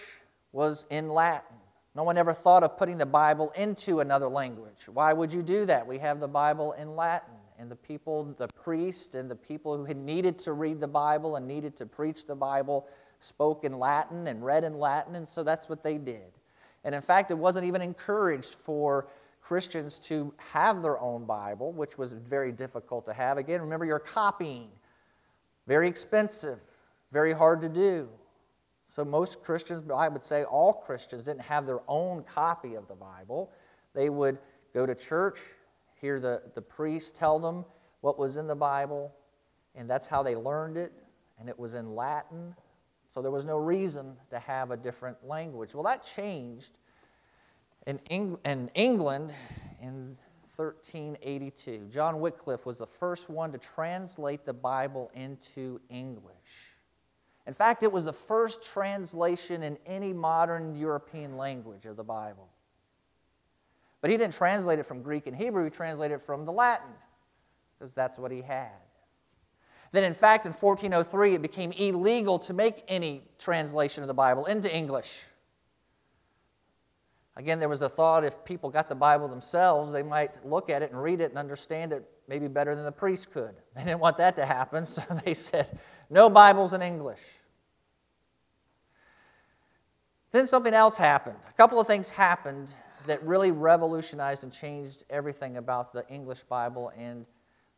was 0.52 0.86
in 0.90 1.10
Latin. 1.10 1.56
No 1.94 2.04
one 2.04 2.16
ever 2.16 2.32
thought 2.32 2.62
of 2.62 2.78
putting 2.78 2.96
the 2.96 3.06
Bible 3.06 3.52
into 3.54 4.00
another 4.00 4.28
language. 4.28 4.88
Why 4.88 5.12
would 5.12 5.30
you 5.30 5.42
do 5.42 5.66
that? 5.66 5.86
We 5.86 5.98
have 5.98 6.20
the 6.20 6.28
Bible 6.28 6.72
in 6.72 6.96
Latin, 6.96 7.34
and 7.58 7.70
the 7.70 7.76
people, 7.76 8.34
the 8.38 8.48
priest, 8.48 9.14
and 9.14 9.30
the 9.30 9.36
people 9.36 9.76
who 9.76 9.84
had 9.84 9.98
needed 9.98 10.38
to 10.40 10.52
read 10.52 10.80
the 10.80 10.88
Bible 10.88 11.36
and 11.36 11.46
needed 11.46 11.76
to 11.76 11.86
preach 11.86 12.26
the 12.26 12.34
Bible 12.34 12.88
spoke 13.20 13.64
in 13.64 13.78
Latin 13.78 14.26
and 14.26 14.44
read 14.44 14.64
in 14.64 14.78
Latin, 14.78 15.14
and 15.14 15.28
so 15.28 15.44
that's 15.44 15.68
what 15.68 15.82
they 15.82 15.98
did. 15.98 16.32
And 16.84 16.94
in 16.94 17.00
fact, 17.00 17.30
it 17.30 17.38
wasn't 17.38 17.66
even 17.66 17.80
encouraged 17.80 18.54
for 18.54 19.08
Christians 19.40 19.98
to 20.00 20.32
have 20.52 20.82
their 20.82 20.98
own 21.00 21.24
Bible, 21.24 21.72
which 21.72 21.98
was 21.98 22.12
very 22.12 22.52
difficult 22.52 23.04
to 23.06 23.12
have. 23.12 23.38
Again, 23.38 23.60
remember, 23.60 23.84
you're 23.84 23.98
copying. 23.98 24.68
Very 25.66 25.88
expensive, 25.88 26.58
very 27.12 27.32
hard 27.32 27.60
to 27.60 27.68
do. 27.68 28.08
So, 28.86 29.04
most 29.04 29.42
Christians, 29.42 29.88
I 29.90 30.08
would 30.08 30.22
say 30.22 30.44
all 30.44 30.72
Christians, 30.72 31.22
didn't 31.22 31.42
have 31.42 31.66
their 31.66 31.80
own 31.88 32.24
copy 32.24 32.74
of 32.74 32.88
the 32.88 32.94
Bible. 32.94 33.50
They 33.94 34.10
would 34.10 34.38
go 34.74 34.86
to 34.86 34.94
church, 34.94 35.40
hear 36.00 36.20
the, 36.20 36.42
the 36.54 36.60
priest 36.60 37.14
tell 37.16 37.38
them 37.38 37.64
what 38.00 38.18
was 38.18 38.36
in 38.36 38.46
the 38.46 38.54
Bible, 38.54 39.14
and 39.74 39.88
that's 39.88 40.06
how 40.06 40.22
they 40.22 40.36
learned 40.36 40.76
it, 40.76 40.92
and 41.38 41.48
it 41.48 41.58
was 41.58 41.74
in 41.74 41.94
Latin. 41.94 42.54
So, 43.14 43.20
there 43.20 43.30
was 43.30 43.44
no 43.44 43.58
reason 43.58 44.16
to 44.30 44.38
have 44.38 44.70
a 44.70 44.76
different 44.76 45.26
language. 45.26 45.74
Well, 45.74 45.82
that 45.84 46.02
changed 46.02 46.72
in, 47.86 48.00
Eng- 48.10 48.38
in 48.44 48.70
England 48.74 49.34
in 49.80 50.16
1382. 50.56 51.88
John 51.90 52.20
Wycliffe 52.20 52.66
was 52.66 52.78
the 52.78 52.86
first 52.86 53.30
one 53.30 53.52
to 53.52 53.58
translate 53.58 54.44
the 54.44 54.52
Bible 54.52 55.10
into 55.14 55.80
English. 55.88 56.72
In 57.46 57.54
fact, 57.54 57.82
it 57.82 57.90
was 57.90 58.04
the 58.04 58.12
first 58.12 58.62
translation 58.62 59.62
in 59.62 59.76
any 59.86 60.12
modern 60.12 60.76
European 60.76 61.36
language 61.36 61.86
of 61.86 61.96
the 61.96 62.04
Bible. 62.04 62.48
But 64.00 64.10
he 64.10 64.16
didn't 64.16 64.34
translate 64.34 64.78
it 64.78 64.86
from 64.86 65.02
Greek 65.02 65.26
and 65.26 65.34
Hebrew, 65.34 65.64
he 65.64 65.70
translated 65.70 66.16
it 66.16 66.22
from 66.22 66.44
the 66.44 66.52
Latin, 66.52 66.92
because 67.78 67.94
that's 67.94 68.18
what 68.18 68.30
he 68.30 68.42
had. 68.42 68.70
Then, 69.92 70.04
in 70.04 70.14
fact, 70.14 70.46
in 70.46 70.52
1403, 70.52 71.34
it 71.34 71.42
became 71.42 71.70
illegal 71.72 72.38
to 72.40 72.54
make 72.54 72.82
any 72.88 73.22
translation 73.38 74.02
of 74.02 74.08
the 74.08 74.14
Bible 74.14 74.46
into 74.46 74.74
English. 74.74 75.24
Again, 77.36 77.58
there 77.58 77.68
was 77.68 77.82
a 77.82 77.88
thought 77.88 78.24
if 78.24 78.42
people 78.44 78.70
got 78.70 78.88
the 78.88 78.94
Bible 78.94 79.28
themselves, 79.28 79.92
they 79.92 80.02
might 80.02 80.40
look 80.44 80.70
at 80.70 80.82
it 80.82 80.90
and 80.90 81.02
read 81.02 81.20
it 81.20 81.30
and 81.30 81.38
understand 81.38 81.92
it 81.92 82.04
maybe 82.26 82.48
better 82.48 82.74
than 82.74 82.84
the 82.84 82.92
priest 82.92 83.30
could. 83.32 83.54
They 83.74 83.84
didn't 83.84 84.00
want 84.00 84.16
that 84.18 84.36
to 84.36 84.46
happen, 84.46 84.86
so 84.86 85.02
they 85.24 85.34
said, 85.34 85.78
no 86.10 86.28
Bibles 86.30 86.72
in 86.72 86.82
English. 86.82 87.22
Then 90.30 90.46
something 90.46 90.72
else 90.72 90.96
happened. 90.96 91.38
A 91.48 91.52
couple 91.52 91.78
of 91.78 91.86
things 91.86 92.08
happened 92.08 92.74
that 93.06 93.22
really 93.26 93.50
revolutionized 93.50 94.42
and 94.42 94.52
changed 94.52 95.04
everything 95.10 95.58
about 95.58 95.92
the 95.92 96.06
English 96.08 96.42
Bible 96.44 96.92
and 96.96 97.26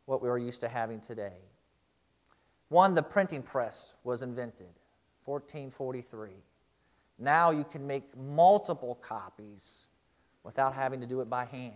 what 0.05 0.21
we 0.21 0.29
are 0.29 0.37
used 0.37 0.61
to 0.61 0.69
having 0.69 1.01
today. 1.01 1.33
One, 2.69 2.95
the 2.95 3.03
printing 3.03 3.43
press 3.43 3.93
was 4.03 4.21
invented, 4.21 4.73
1443. 5.25 6.31
Now 7.19 7.51
you 7.51 7.63
can 7.63 7.85
make 7.85 8.17
multiple 8.17 8.95
copies 8.95 9.89
without 10.43 10.73
having 10.73 11.01
to 11.01 11.07
do 11.07 11.21
it 11.21 11.29
by 11.29 11.45
hand. 11.45 11.73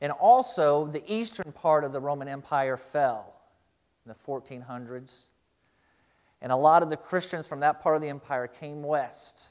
And 0.00 0.12
also, 0.12 0.86
the 0.86 1.02
eastern 1.12 1.52
part 1.52 1.84
of 1.84 1.92
the 1.92 2.00
Roman 2.00 2.28
Empire 2.28 2.76
fell 2.76 3.34
in 4.04 4.12
the 4.12 4.32
1400s. 4.32 5.24
And 6.42 6.52
a 6.52 6.56
lot 6.56 6.82
of 6.82 6.90
the 6.90 6.96
Christians 6.96 7.48
from 7.48 7.60
that 7.60 7.80
part 7.80 7.96
of 7.96 8.02
the 8.02 8.08
empire 8.08 8.46
came 8.46 8.82
west. 8.82 9.48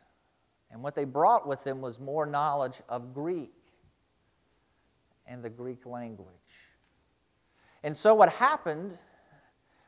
And 0.72 0.84
what 0.84 0.94
they 0.94 1.04
brought 1.04 1.48
with 1.48 1.64
them 1.64 1.82
was 1.82 2.00
more 2.00 2.26
knowledge 2.26 2.82
of 2.88 3.14
Greek 3.14 3.54
and 5.26 5.44
the 5.44 5.50
Greek 5.50 5.86
language. 5.86 6.28
And 7.84 7.96
so, 7.96 8.14
what 8.14 8.30
happened 8.30 8.98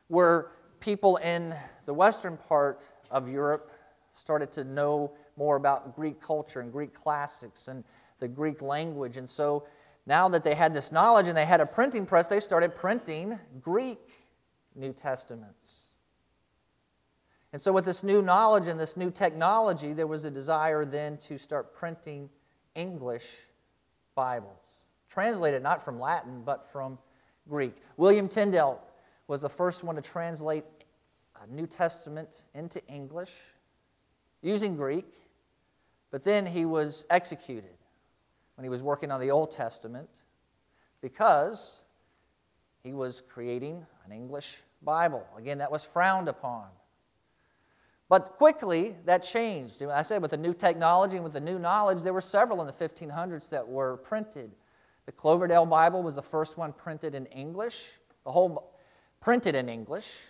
were 0.08 0.52
people 0.80 1.16
in 1.18 1.54
the 1.86 1.94
western 1.94 2.36
part 2.36 2.88
of 3.10 3.28
Europe 3.28 3.70
started 4.12 4.52
to 4.52 4.64
know 4.64 5.12
more 5.36 5.56
about 5.56 5.94
Greek 5.94 6.20
culture 6.20 6.60
and 6.60 6.72
Greek 6.72 6.94
classics 6.94 7.68
and 7.68 7.84
the 8.18 8.28
Greek 8.28 8.62
language. 8.62 9.16
And 9.16 9.28
so 9.28 9.66
now 10.06 10.28
that 10.28 10.42
they 10.42 10.54
had 10.54 10.74
this 10.74 10.90
knowledge 10.90 11.28
and 11.28 11.36
they 11.36 11.46
had 11.46 11.60
a 11.60 11.66
printing 11.66 12.06
press, 12.06 12.26
they 12.26 12.40
started 12.40 12.74
printing 12.74 13.38
Greek 13.60 14.26
New 14.74 14.92
Testaments. 14.92 15.86
And 17.52 17.60
so, 17.60 17.72
with 17.72 17.86
this 17.86 18.02
new 18.02 18.20
knowledge 18.20 18.68
and 18.68 18.78
this 18.78 18.96
new 18.96 19.10
technology, 19.10 19.94
there 19.94 20.06
was 20.06 20.24
a 20.24 20.30
desire 20.30 20.84
then 20.84 21.16
to 21.18 21.38
start 21.38 21.74
printing 21.74 22.28
English 22.74 23.36
Bibles, 24.14 24.60
translated 25.08 25.62
not 25.62 25.82
from 25.82 25.98
Latin, 25.98 26.42
but 26.44 26.70
from 26.70 26.98
Greek. 27.48 27.76
William 27.96 28.28
Tyndale 28.28 28.82
was 29.28 29.42
the 29.42 29.48
first 29.48 29.84
one 29.84 29.94
to 29.94 30.02
translate 30.02 30.64
a 31.40 31.46
New 31.46 31.66
Testament 31.66 32.46
into 32.54 32.84
English 32.88 33.32
using 34.42 34.74
Greek, 34.74 35.14
but 36.10 36.24
then 36.24 36.46
he 36.46 36.64
was 36.64 37.04
executed 37.10 37.76
when 38.56 38.64
he 38.64 38.70
was 38.70 38.82
working 38.82 39.12
on 39.12 39.20
the 39.20 39.30
Old 39.30 39.52
Testament 39.52 40.08
because 41.00 41.82
he 42.82 42.92
was 42.92 43.22
creating 43.28 43.86
an 44.04 44.12
English 44.12 44.62
Bible. 44.82 45.24
Again, 45.36 45.58
that 45.58 45.70
was 45.70 45.84
frowned 45.84 46.28
upon. 46.28 46.66
But 48.08 48.36
quickly, 48.38 48.96
that 49.04 49.22
changed. 49.22 49.82
I 49.82 50.00
said 50.00 50.22
with 50.22 50.30
the 50.30 50.38
new 50.38 50.54
technology 50.54 51.16
and 51.16 51.24
with 51.24 51.34
the 51.34 51.40
new 51.40 51.58
knowledge, 51.58 52.02
there 52.02 52.14
were 52.14 52.22
several 52.22 52.62
in 52.62 52.66
the 52.66 52.72
1500s 52.72 53.50
that 53.50 53.68
were 53.68 53.98
printed. 53.98 54.50
The 55.04 55.12
Coverdale 55.12 55.66
Bible 55.66 56.02
was 56.02 56.14
the 56.14 56.22
first 56.22 56.56
one 56.56 56.72
printed 56.72 57.14
in 57.14 57.26
English, 57.26 57.98
the 58.24 58.32
whole 58.32 58.72
printed 59.20 59.54
in 59.54 59.68
English. 59.68 60.26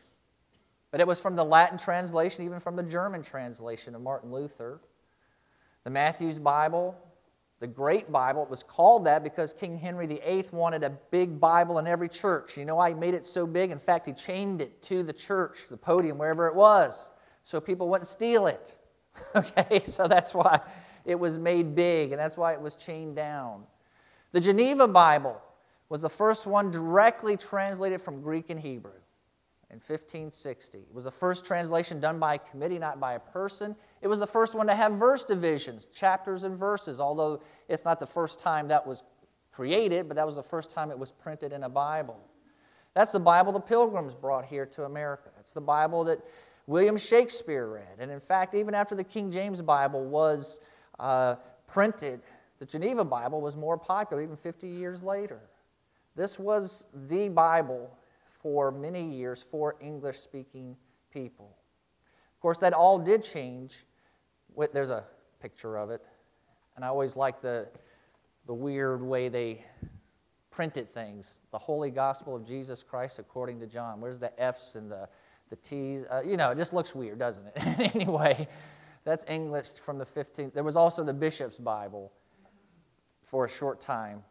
But 0.90 1.00
it 1.00 1.06
was 1.06 1.20
from 1.20 1.36
the 1.36 1.44
Latin 1.44 1.78
translation, 1.78 2.44
even 2.44 2.60
from 2.60 2.76
the 2.76 2.82
German 2.82 3.22
translation 3.22 3.94
of 3.94 4.00
Martin 4.00 4.32
Luther. 4.32 4.80
The 5.84 5.90
Matthew's 5.90 6.38
Bible, 6.38 6.96
the 7.60 7.66
Great 7.66 8.10
Bible, 8.10 8.42
it 8.42 8.50
was 8.50 8.62
called 8.62 9.04
that 9.06 9.22
because 9.22 9.52
King 9.52 9.76
Henry 9.76 10.06
VIII 10.06 10.46
wanted 10.52 10.82
a 10.84 10.90
big 11.10 11.38
Bible 11.38 11.78
in 11.78 11.86
every 11.86 12.08
church. 12.08 12.56
You 12.56 12.64
know 12.64 12.76
why 12.76 12.90
he 12.90 12.94
made 12.94 13.14
it 13.14 13.26
so 13.26 13.46
big? 13.46 13.70
In 13.70 13.78
fact, 13.78 14.06
he 14.06 14.12
chained 14.12 14.60
it 14.60 14.80
to 14.82 15.02
the 15.02 15.12
church, 15.12 15.66
the 15.68 15.76
podium, 15.76 16.18
wherever 16.18 16.46
it 16.46 16.54
was, 16.54 17.10
so 17.44 17.60
people 17.60 17.88
wouldn't 17.88 18.06
steal 18.06 18.46
it. 18.46 18.76
okay, 19.36 19.82
so 19.82 20.08
that's 20.08 20.32
why 20.32 20.60
it 21.04 21.18
was 21.18 21.38
made 21.38 21.74
big, 21.74 22.12
and 22.12 22.20
that's 22.20 22.36
why 22.36 22.52
it 22.52 22.60
was 22.60 22.76
chained 22.76 23.16
down. 23.16 23.64
The 24.32 24.40
Geneva 24.40 24.86
Bible 24.86 25.40
was 25.88 26.00
the 26.00 26.08
first 26.08 26.46
one 26.46 26.70
directly 26.70 27.36
translated 27.36 28.00
from 28.00 28.20
Greek 28.20 28.50
and 28.50 28.60
Hebrew 28.60 28.92
in 29.70 29.76
1560. 29.76 30.78
It 30.78 30.94
was 30.94 31.04
the 31.04 31.10
first 31.10 31.44
translation 31.44 32.00
done 32.00 32.18
by 32.18 32.34
a 32.34 32.38
committee, 32.38 32.78
not 32.78 32.98
by 32.98 33.14
a 33.14 33.18
person. 33.18 33.76
It 34.00 34.08
was 34.08 34.18
the 34.18 34.26
first 34.26 34.54
one 34.54 34.66
to 34.66 34.74
have 34.74 34.92
verse 34.92 35.24
divisions, 35.24 35.86
chapters 35.86 36.44
and 36.44 36.58
verses, 36.58 37.00
although 37.00 37.42
it's 37.68 37.84
not 37.84 38.00
the 38.00 38.06
first 38.06 38.38
time 38.38 38.68
that 38.68 38.86
was 38.86 39.04
created, 39.52 40.08
but 40.08 40.14
that 40.16 40.26
was 40.26 40.36
the 40.36 40.42
first 40.42 40.70
time 40.70 40.90
it 40.90 40.98
was 40.98 41.10
printed 41.10 41.52
in 41.52 41.64
a 41.64 41.68
Bible. 41.68 42.18
That's 42.94 43.12
the 43.12 43.20
Bible 43.20 43.52
the 43.52 43.60
pilgrims 43.60 44.14
brought 44.14 44.44
here 44.44 44.66
to 44.66 44.84
America. 44.84 45.30
That's 45.36 45.52
the 45.52 45.60
Bible 45.60 46.04
that 46.04 46.20
William 46.66 46.96
Shakespeare 46.96 47.66
read. 47.66 47.98
And 47.98 48.10
in 48.10 48.20
fact, 48.20 48.54
even 48.54 48.74
after 48.74 48.94
the 48.94 49.04
King 49.04 49.30
James 49.30 49.60
Bible 49.60 50.04
was 50.04 50.60
uh, 50.98 51.36
printed, 51.66 52.20
the 52.58 52.66
Geneva 52.66 53.04
Bible 53.04 53.40
was 53.40 53.56
more 53.56 53.76
popular 53.76 54.22
even 54.22 54.36
50 54.36 54.66
years 54.66 55.02
later. 55.02 55.40
This 56.18 56.36
was 56.36 56.86
the 57.08 57.28
Bible 57.28 57.96
for 58.42 58.72
many 58.72 59.08
years 59.08 59.46
for 59.48 59.76
English 59.80 60.18
speaking 60.18 60.76
people. 61.12 61.56
Of 62.34 62.40
course, 62.40 62.58
that 62.58 62.72
all 62.72 62.98
did 62.98 63.22
change. 63.22 63.86
There's 64.72 64.90
a 64.90 65.04
picture 65.40 65.78
of 65.78 65.90
it. 65.90 66.04
And 66.74 66.84
I 66.84 66.88
always 66.88 67.14
like 67.14 67.40
the, 67.40 67.68
the 68.46 68.52
weird 68.52 69.00
way 69.00 69.28
they 69.28 69.64
printed 70.50 70.92
things. 70.92 71.40
The 71.52 71.58
Holy 71.58 71.92
Gospel 71.92 72.34
of 72.34 72.44
Jesus 72.44 72.82
Christ 72.82 73.20
according 73.20 73.60
to 73.60 73.68
John. 73.68 74.00
Where's 74.00 74.18
the 74.18 74.32
F's 74.42 74.74
and 74.74 74.90
the, 74.90 75.08
the 75.50 75.56
T's? 75.56 76.04
Uh, 76.10 76.22
you 76.26 76.36
know, 76.36 76.50
it 76.50 76.58
just 76.58 76.72
looks 76.72 76.96
weird, 76.96 77.20
doesn't 77.20 77.46
it? 77.46 77.94
anyway, 77.94 78.48
that's 79.04 79.24
English 79.28 79.68
from 79.74 79.98
the 79.98 80.04
15th. 80.04 80.52
There 80.52 80.64
was 80.64 80.74
also 80.74 81.04
the 81.04 81.14
Bishop's 81.14 81.58
Bible 81.58 82.12
for 83.22 83.44
a 83.44 83.48
short 83.48 83.80
time. 83.80 84.24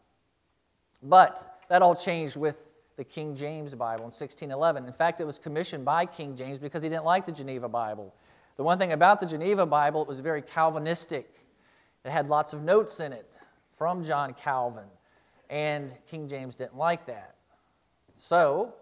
But 1.01 1.56
that 1.69 1.81
all 1.81 1.95
changed 1.95 2.35
with 2.35 2.63
the 2.97 3.03
King 3.03 3.35
James 3.35 3.73
Bible 3.75 4.05
in 4.05 4.11
1611. 4.11 4.85
In 4.85 4.91
fact, 4.91 5.21
it 5.21 5.25
was 5.25 5.37
commissioned 5.37 5.85
by 5.85 6.05
King 6.05 6.35
James 6.35 6.57
because 6.57 6.81
he 6.81 6.89
didn't 6.89 7.05
like 7.05 7.25
the 7.25 7.31
Geneva 7.31 7.69
Bible. 7.69 8.13
The 8.57 8.63
one 8.63 8.79
thing 8.79 8.91
about 8.91 9.19
the 9.19 9.25
Geneva 9.27 9.65
Bible, 9.65 10.01
it 10.01 10.07
was 10.07 10.19
very 10.19 10.41
Calvinistic. 10.41 11.29
It 12.03 12.11
had 12.11 12.27
lots 12.27 12.53
of 12.53 12.63
notes 12.63 12.99
in 12.99 13.13
it 13.13 13.37
from 13.77 14.03
John 14.03 14.33
Calvin, 14.33 14.87
and 15.49 15.93
King 16.07 16.27
James 16.27 16.55
didn't 16.55 16.75
like 16.75 17.05
that. 17.05 17.35
So 18.15 18.73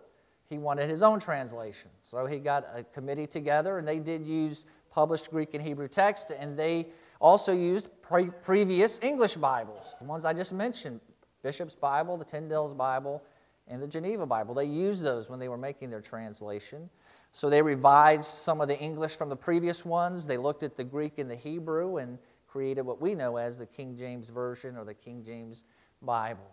he 0.48 0.58
wanted 0.58 0.89
his 0.89 1.04
own 1.04 1.19
translation. 1.19 1.89
So 2.10 2.26
he 2.26 2.39
got 2.39 2.65
a 2.74 2.84
committee 2.84 3.28
together, 3.28 3.78
and 3.78 3.88
they 3.88 4.00
did 4.00 4.26
use 4.26 4.65
published 4.89 5.30
Greek 5.30 5.54
and 5.54 5.62
Hebrew 5.62 5.89
text, 5.89 6.32
and 6.32 6.58
they 6.58 6.88
also 7.19 7.52
used 7.52 7.89
pre- 8.02 8.30
previous 8.30 8.98
English 9.02 9.36
Bibles, 9.36 9.95
the 10.00 10.06
ones 10.06 10.24
I 10.24 10.32
just 10.32 10.54
mentioned 10.54 11.02
Bishop's 11.45 11.75
Bible, 11.75 12.17
the 12.17 12.25
Tyndale's 12.25 12.73
Bible, 12.73 13.21
and 13.67 13.79
the 13.79 13.86
Geneva 13.88 14.25
Bible. 14.25 14.55
They 14.55 14.65
used 14.65 15.03
those 15.03 15.29
when 15.29 15.39
they 15.39 15.47
were 15.47 15.60
making 15.60 15.91
their 15.91 16.01
translation. 16.01 16.89
So 17.34 17.51
they 17.51 17.62
revised 17.62 18.25
some 18.25 18.62
of 18.62 18.67
the 18.67 18.79
English 18.79 19.15
from 19.15 19.29
the 19.29 19.36
previous 19.36 19.86
ones. 19.86 20.25
They 20.25 20.38
looked 20.38 20.63
at 20.63 20.75
the 20.75 20.84
Greek 20.84 21.19
and 21.19 21.29
the 21.29 21.36
Hebrew 21.36 21.97
and 21.97 22.17
created 22.47 22.81
what 22.81 22.99
we 22.99 23.13
know 23.13 23.38
as 23.38 23.60
the 23.60 23.67
King 23.67 23.95
James 23.95 24.27
Version 24.27 24.75
or 24.75 24.86
the 24.86 24.95
King 24.95 25.23
James 25.23 25.62
Bible. 26.01 26.49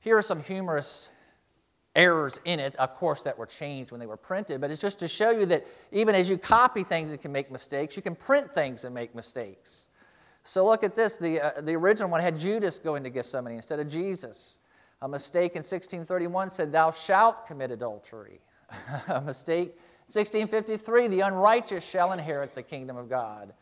Here 0.00 0.18
are 0.18 0.22
some 0.22 0.42
humorous 0.42 1.08
errors 1.96 2.38
in 2.44 2.60
it, 2.60 2.76
of 2.76 2.92
course, 2.92 3.22
that 3.22 3.38
were 3.38 3.46
changed 3.46 3.92
when 3.92 4.00
they 4.00 4.06
were 4.06 4.18
printed, 4.18 4.60
but 4.60 4.70
it's 4.70 4.80
just 4.80 4.98
to 4.98 5.08
show 5.08 5.30
you 5.30 5.46
that 5.46 5.66
even 5.90 6.14
as 6.14 6.28
you 6.28 6.36
copy 6.36 6.84
things 6.84 7.12
and 7.12 7.20
can 7.20 7.32
make 7.32 7.50
mistakes, 7.50 7.96
you 7.96 8.02
can 8.02 8.14
print 8.14 8.52
things 8.52 8.84
and 8.84 8.94
make 8.94 9.14
mistakes. 9.14 9.86
So 10.44 10.64
look 10.64 10.84
at 10.84 10.94
this. 10.94 11.16
The, 11.16 11.40
uh, 11.40 11.60
the 11.62 11.74
original 11.74 12.10
one 12.10 12.20
had 12.20 12.38
Judas 12.38 12.78
going 12.78 13.02
to 13.04 13.10
Gethsemane 13.10 13.56
instead 13.56 13.80
of 13.80 13.88
Jesus. 13.88 14.58
A 15.02 15.08
mistake 15.08 15.52
in 15.52 15.58
1631 15.60 16.50
said, 16.50 16.70
Thou 16.70 16.90
shalt 16.90 17.46
commit 17.46 17.70
adultery. 17.70 18.40
a 19.08 19.20
mistake 19.20 19.76
1653, 20.06 21.08
the 21.08 21.20
unrighteous 21.20 21.82
shall 21.82 22.12
inherit 22.12 22.54
the 22.54 22.62
kingdom 22.62 22.96
of 22.96 23.08
God. 23.08 23.54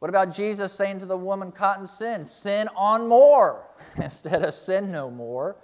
What 0.00 0.08
about 0.08 0.34
Jesus 0.34 0.72
saying 0.72 0.98
to 0.98 1.06
the 1.06 1.16
woman 1.16 1.52
caught 1.52 1.78
in 1.78 1.86
sin, 1.86 2.24
sin 2.24 2.68
on 2.76 3.08
more 3.08 3.64
instead 3.96 4.44
of 4.44 4.54
sin 4.54 4.90
no 4.90 5.10
more? 5.10 5.56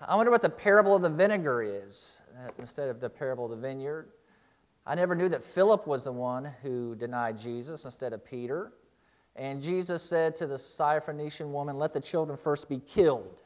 I 0.00 0.16
wonder 0.16 0.32
what 0.32 0.42
the 0.42 0.50
parable 0.50 0.96
of 0.96 1.02
the 1.02 1.10
vinegar 1.10 1.62
is 1.62 2.22
uh, 2.36 2.50
instead 2.58 2.88
of 2.88 3.00
the 3.00 3.08
parable 3.08 3.44
of 3.44 3.50
the 3.50 3.56
vineyard. 3.56 4.08
I 4.86 4.94
never 4.94 5.14
knew 5.14 5.28
that 5.28 5.42
Philip 5.42 5.86
was 5.86 6.02
the 6.02 6.12
one 6.12 6.50
who 6.62 6.96
denied 6.96 7.38
Jesus 7.38 7.84
instead 7.84 8.12
of 8.12 8.24
Peter. 8.24 8.72
And 9.36 9.62
Jesus 9.62 10.02
said 10.02 10.36
to 10.36 10.46
the 10.46 10.56
Syrophoenician 10.56 11.52
woman, 11.52 11.78
Let 11.78 11.92
the 11.92 12.00
children 12.00 12.36
first 12.36 12.68
be 12.68 12.80
killed. 12.80 13.42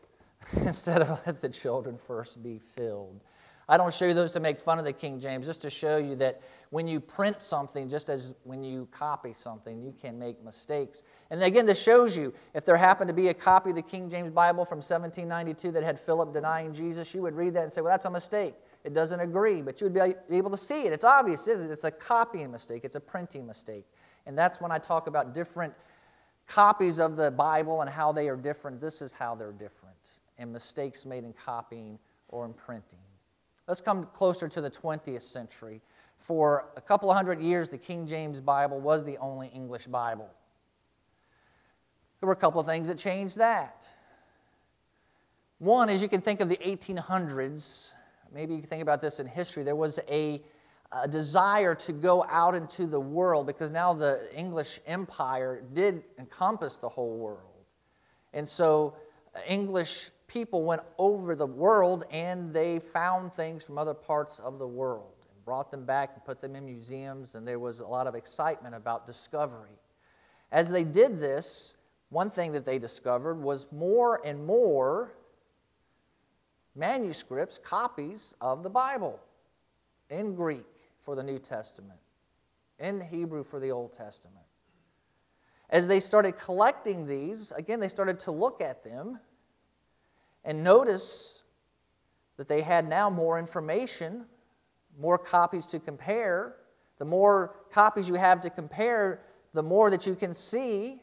instead 0.64 1.03
of 1.03 1.20
let 1.27 1.40
the 1.40 1.49
children 1.49 1.99
first 2.07 2.42
be 2.42 2.59
filled. 2.59 3.20
I 3.68 3.77
don't 3.77 3.92
show 3.92 4.07
you 4.07 4.14
those 4.14 4.31
to 4.33 4.40
make 4.40 4.61
fun 4.61 4.79
of 4.79 4.85
the 4.85 4.92
King 4.92 5.18
James, 5.18 5.44
just 5.44 5.61
to 5.62 5.70
show 5.70 5.96
you 5.96 6.14
that 6.16 6.40
when 6.70 6.87
you 6.87 7.01
print 7.01 7.40
something, 7.40 7.88
just 7.88 8.09
as 8.09 8.33
when 8.44 8.62
you 8.62 8.87
copy 8.92 9.33
something, 9.33 9.81
you 9.81 9.92
can 10.01 10.16
make 10.20 10.44
mistakes. 10.44 11.03
And 11.31 11.42
again, 11.42 11.66
this 11.66 11.83
shows 11.83 12.16
you 12.16 12.33
if 12.55 12.64
there 12.64 12.77
happened 12.77 13.09
to 13.09 13.14
be 13.14 13.27
a 13.29 13.35
copy 13.35 13.70
of 13.70 13.77
the 13.77 13.83
King 13.83 14.09
James 14.09 14.31
Bible 14.31 14.64
from 14.64 14.77
1792 14.77 15.72
that 15.72 15.83
had 15.83 15.99
Philip 15.99 16.33
denying 16.33 16.72
Jesus, 16.72 17.12
you 17.12 17.22
would 17.22 17.35
read 17.35 17.55
that 17.55 17.64
and 17.64 17.72
say, 17.72 17.81
well, 17.81 17.92
that's 17.92 18.05
a 18.05 18.11
mistake. 18.11 18.55
It 18.85 18.94
doesn't 18.94 19.18
agree, 19.18 19.62
but 19.62 19.81
you 19.81 19.88
would 19.88 19.94
be 19.94 20.37
able 20.37 20.51
to 20.53 20.57
see 20.57 20.83
it. 20.83 20.92
It's 20.92 21.03
obvious, 21.03 21.49
isn't 21.49 21.68
it? 21.68 21.72
It's 21.72 21.83
a 21.83 21.90
copying 21.90 22.53
mistake, 22.53 22.85
it's 22.85 22.94
a 22.94 23.01
printing 23.01 23.49
mistake. 23.49 23.85
And 24.27 24.37
that's 24.37 24.61
when 24.61 24.71
I 24.71 24.79
talk 24.79 25.07
about 25.07 25.35
different 25.35 25.73
copies 26.47 26.99
of 26.99 27.17
the 27.17 27.31
Bible 27.31 27.81
and 27.81 27.91
how 27.91 28.12
they 28.12 28.29
are 28.29 28.37
different. 28.37 28.81
This 28.81 29.03
is 29.03 29.12
how 29.12 29.35
they're 29.35 29.53
different 29.53 30.19
and 30.39 30.53
mistakes 30.53 31.07
made 31.07 31.25
in 31.25 31.33
copying 31.33 31.99
or 32.29 32.45
in 32.45 32.53
printing. 32.53 32.99
Let's 33.67 33.81
come 33.81 34.07
closer 34.12 34.49
to 34.49 34.61
the 34.61 34.71
20th 34.71 35.23
century. 35.23 35.81
For 36.19 36.67
a 36.77 36.81
couple 36.81 37.11
of 37.11 37.17
hundred 37.17 37.41
years, 37.41 37.69
the 37.69 37.79
King 37.79 38.07
James 38.07 38.41
Bible 38.41 38.81
was 38.81 39.05
the 39.05 39.19
only 39.19 39.49
English 39.49 39.87
Bible. 39.87 40.31
There 42.21 42.27
were 42.27 42.33
a 42.33 42.37
couple 42.37 42.61
of 42.61 42.67
things 42.67 42.89
that 42.89 42.99
changed 42.99 43.37
that. 43.39 43.89
One 45.59 45.89
is 45.89 46.03
you 46.03 46.09
can 46.09 46.21
think 46.21 46.41
of 46.41 46.49
the 46.49 46.57
1800s, 46.57 47.93
maybe 48.33 48.55
you 48.55 48.61
can 48.61 48.69
think 48.69 48.83
about 48.83 49.01
this 49.01 49.21
in 49.21 49.27
history. 49.27 49.62
There 49.62 49.77
was 49.77 49.99
a, 50.09 50.43
a 51.03 51.09
desire 51.09 51.75
to 51.75 51.93
go 51.93 52.25
out 52.25 52.55
into 52.55 52.87
the 52.87 53.01
world 53.01 53.47
because 53.47 53.71
now 53.71 53.93
the 53.93 54.29
English 54.35 54.81
Empire 54.87 55.63
did 55.73 56.03
encompass 56.19 56.77
the 56.77 56.89
whole 56.89 57.17
world. 57.17 57.65
And 58.33 58.49
so 58.49 58.95
uh, 59.35 59.41
English 59.49 60.11
people 60.27 60.65
went 60.65 60.83
over 60.99 61.35
the 61.35 61.47
world 61.47 62.05
and 62.11 62.53
they 62.53 62.79
found 62.79 63.33
things 63.33 63.63
from 63.63 63.79
other 63.79 63.95
parts 63.95 64.39
of 64.41 64.59
the 64.59 64.67
world 64.67 65.27
and 65.33 65.45
brought 65.45 65.71
them 65.71 65.85
back 65.85 66.13
and 66.15 66.25
put 66.25 66.41
them 66.41 66.57
in 66.57 66.65
museums, 66.65 67.35
and 67.35 67.47
there 67.47 67.59
was 67.59 67.81
a 67.81 67.87
lot 67.87 68.07
of 68.07 68.15
excitement 68.15 68.75
about 68.75 69.07
discovery. 69.07 69.79
As 70.51 70.71
they 70.71 70.85
did 70.85 71.19
this, 71.19 71.77
one 72.11 72.31
thing 72.31 72.53
that 72.53 72.65
they 72.65 72.79
discovered 72.79 73.41
was 73.41 73.67
more 73.73 74.21
and 74.25 74.47
more 74.47 75.13
manuscripts, 76.75 77.59
copies 77.59 78.35
of 78.41 78.63
the 78.63 78.71
Bible 78.71 79.19
in 80.11 80.35
Greek 80.35 80.76
for 81.07 81.14
the 81.14 81.23
New 81.23 81.38
Testament, 81.38 82.01
in 82.81 83.01
Hebrew 83.01 83.45
for 83.45 83.61
the 83.61 83.71
Old 83.71 83.95
Testament. 83.95 84.45
As 85.71 85.87
they 85.87 86.01
started 86.01 86.37
collecting 86.37 87.07
these, 87.07 87.53
again, 87.53 87.81
they 87.81 87.88
started 87.88 88.19
to 88.21 88.33
look 88.33 88.61
at 88.61 88.83
them 88.83 89.21
and 90.45 90.62
notice 90.62 91.42
that 92.37 92.49
they 92.49 92.61
had 92.61 92.88
now 92.88 93.09
more 93.09 93.38
information, 93.38 94.27
more 94.99 95.16
copies 95.16 95.66
to 95.69 95.79
compare. 95.79 96.57
The 96.99 97.05
more 97.05 97.55
copies 97.71 98.09
you 98.09 98.16
have 98.16 98.40
to 98.42 98.51
compare, 98.51 99.23
the 99.55 99.62
more 99.62 99.90
that 99.90 100.07
you 100.07 100.16
can 100.16 100.35
see 100.35 101.01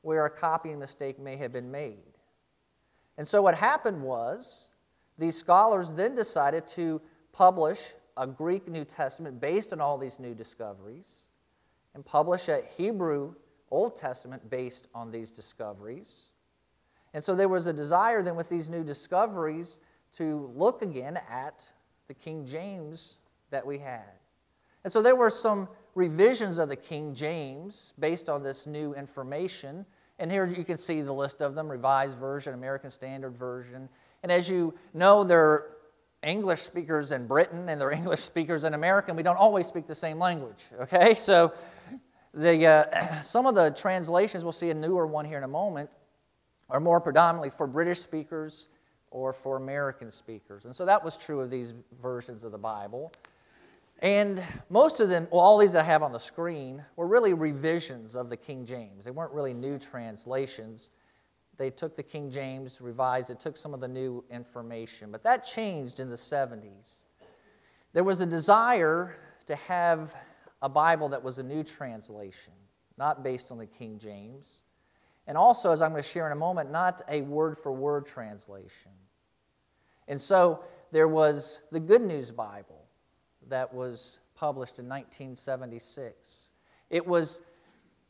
where 0.00 0.24
a 0.24 0.30
copying 0.30 0.78
mistake 0.78 1.18
may 1.18 1.36
have 1.36 1.52
been 1.52 1.70
made. 1.70 2.16
And 3.18 3.28
so 3.28 3.42
what 3.42 3.54
happened 3.54 4.02
was 4.02 4.68
these 5.18 5.36
scholars 5.36 5.92
then 5.92 6.14
decided 6.14 6.66
to 6.68 7.00
publish 7.32 7.92
a 8.18 8.26
Greek 8.26 8.68
New 8.68 8.84
Testament 8.84 9.40
based 9.40 9.72
on 9.72 9.80
all 9.80 9.96
these 9.96 10.18
new 10.18 10.34
discoveries 10.34 11.24
and 11.94 12.04
publish 12.04 12.48
a 12.48 12.62
Hebrew 12.76 13.34
Old 13.70 13.96
Testament 13.96 14.50
based 14.50 14.88
on 14.94 15.10
these 15.10 15.30
discoveries. 15.30 16.30
And 17.14 17.22
so 17.22 17.34
there 17.34 17.48
was 17.48 17.66
a 17.66 17.72
desire 17.72 18.22
then 18.22 18.36
with 18.36 18.48
these 18.48 18.68
new 18.68 18.84
discoveries 18.84 19.80
to 20.12 20.50
look 20.54 20.82
again 20.82 21.18
at 21.30 21.70
the 22.08 22.14
King 22.14 22.44
James 22.44 23.18
that 23.50 23.64
we 23.66 23.78
had. 23.78 24.12
And 24.84 24.92
so 24.92 25.02
there 25.02 25.16
were 25.16 25.30
some 25.30 25.68
revisions 25.94 26.58
of 26.58 26.68
the 26.68 26.76
King 26.76 27.14
James 27.14 27.92
based 27.98 28.28
on 28.28 28.42
this 28.42 28.66
new 28.66 28.94
information. 28.94 29.84
And 30.18 30.30
here 30.30 30.46
you 30.46 30.64
can 30.64 30.76
see 30.76 31.02
the 31.02 31.12
list 31.12 31.42
of 31.42 31.54
them 31.54 31.68
Revised 31.70 32.16
Version, 32.16 32.54
American 32.54 32.90
Standard 32.90 33.36
Version. 33.36 33.88
And 34.22 34.32
as 34.32 34.48
you 34.48 34.74
know, 34.94 35.24
there 35.24 35.66
English 36.22 36.60
speakers 36.60 37.12
in 37.12 37.26
Britain 37.26 37.68
and 37.68 37.80
there 37.80 37.88
are 37.88 37.92
English 38.02 38.20
speakers 38.20 38.64
in 38.64 38.74
America, 38.74 39.08
and 39.08 39.16
we 39.16 39.22
don't 39.22 39.36
always 39.36 39.66
speak 39.66 39.86
the 39.86 39.94
same 39.94 40.18
language, 40.18 40.64
okay? 40.80 41.14
So 41.28 41.52
the, 42.34 42.66
uh, 42.66 43.20
some 43.22 43.46
of 43.46 43.54
the 43.54 43.70
translations, 43.70 44.44
we'll 44.44 44.52
see 44.52 44.70
a 44.70 44.74
newer 44.74 45.06
one 45.06 45.24
here 45.24 45.38
in 45.38 45.44
a 45.44 45.48
moment, 45.48 45.90
are 46.70 46.80
more 46.80 47.00
predominantly 47.00 47.50
for 47.50 47.66
British 47.66 48.00
speakers 48.00 48.68
or 49.10 49.32
for 49.32 49.56
American 49.56 50.10
speakers. 50.10 50.66
And 50.66 50.74
so 50.74 50.84
that 50.84 51.02
was 51.02 51.16
true 51.16 51.40
of 51.40 51.50
these 51.50 51.72
versions 52.02 52.44
of 52.44 52.52
the 52.52 52.58
Bible. 52.58 53.12
And 54.00 54.42
most 54.68 55.00
of 55.00 55.08
them, 55.08 55.26
well, 55.30 55.40
all 55.40 55.58
these 55.58 55.74
I 55.74 55.82
have 55.82 56.02
on 56.02 56.12
the 56.12 56.18
screen, 56.18 56.84
were 56.96 57.06
really 57.06 57.32
revisions 57.32 58.14
of 58.14 58.28
the 58.28 58.36
King 58.36 58.64
James. 58.64 59.04
They 59.04 59.10
weren't 59.10 59.32
really 59.32 59.54
new 59.54 59.78
translations. 59.78 60.90
They 61.58 61.70
took 61.70 61.96
the 61.96 62.02
King 62.04 62.30
James, 62.30 62.80
revised 62.80 63.30
it, 63.30 63.40
took 63.40 63.56
some 63.56 63.74
of 63.74 63.80
the 63.80 63.88
new 63.88 64.24
information. 64.30 65.10
But 65.10 65.24
that 65.24 65.44
changed 65.44 65.98
in 65.98 66.08
the 66.08 66.16
70s. 66.16 67.02
There 67.92 68.04
was 68.04 68.20
a 68.20 68.26
desire 68.26 69.16
to 69.46 69.56
have 69.56 70.14
a 70.62 70.68
Bible 70.68 71.08
that 71.08 71.22
was 71.22 71.38
a 71.38 71.42
new 71.42 71.64
translation, 71.64 72.52
not 72.96 73.24
based 73.24 73.50
on 73.50 73.58
the 73.58 73.66
King 73.66 73.98
James. 73.98 74.62
And 75.26 75.36
also, 75.36 75.72
as 75.72 75.82
I'm 75.82 75.90
going 75.90 76.02
to 76.02 76.08
share 76.08 76.26
in 76.26 76.32
a 76.32 76.36
moment, 76.36 76.70
not 76.70 77.02
a 77.08 77.22
word 77.22 77.58
for 77.58 77.72
word 77.72 78.06
translation. 78.06 78.92
And 80.06 80.20
so 80.20 80.62
there 80.92 81.08
was 81.08 81.60
the 81.72 81.80
Good 81.80 82.02
News 82.02 82.30
Bible 82.30 82.84
that 83.48 83.72
was 83.74 84.20
published 84.36 84.78
in 84.78 84.88
1976. 84.88 86.52
It 86.88 87.04
was 87.04 87.40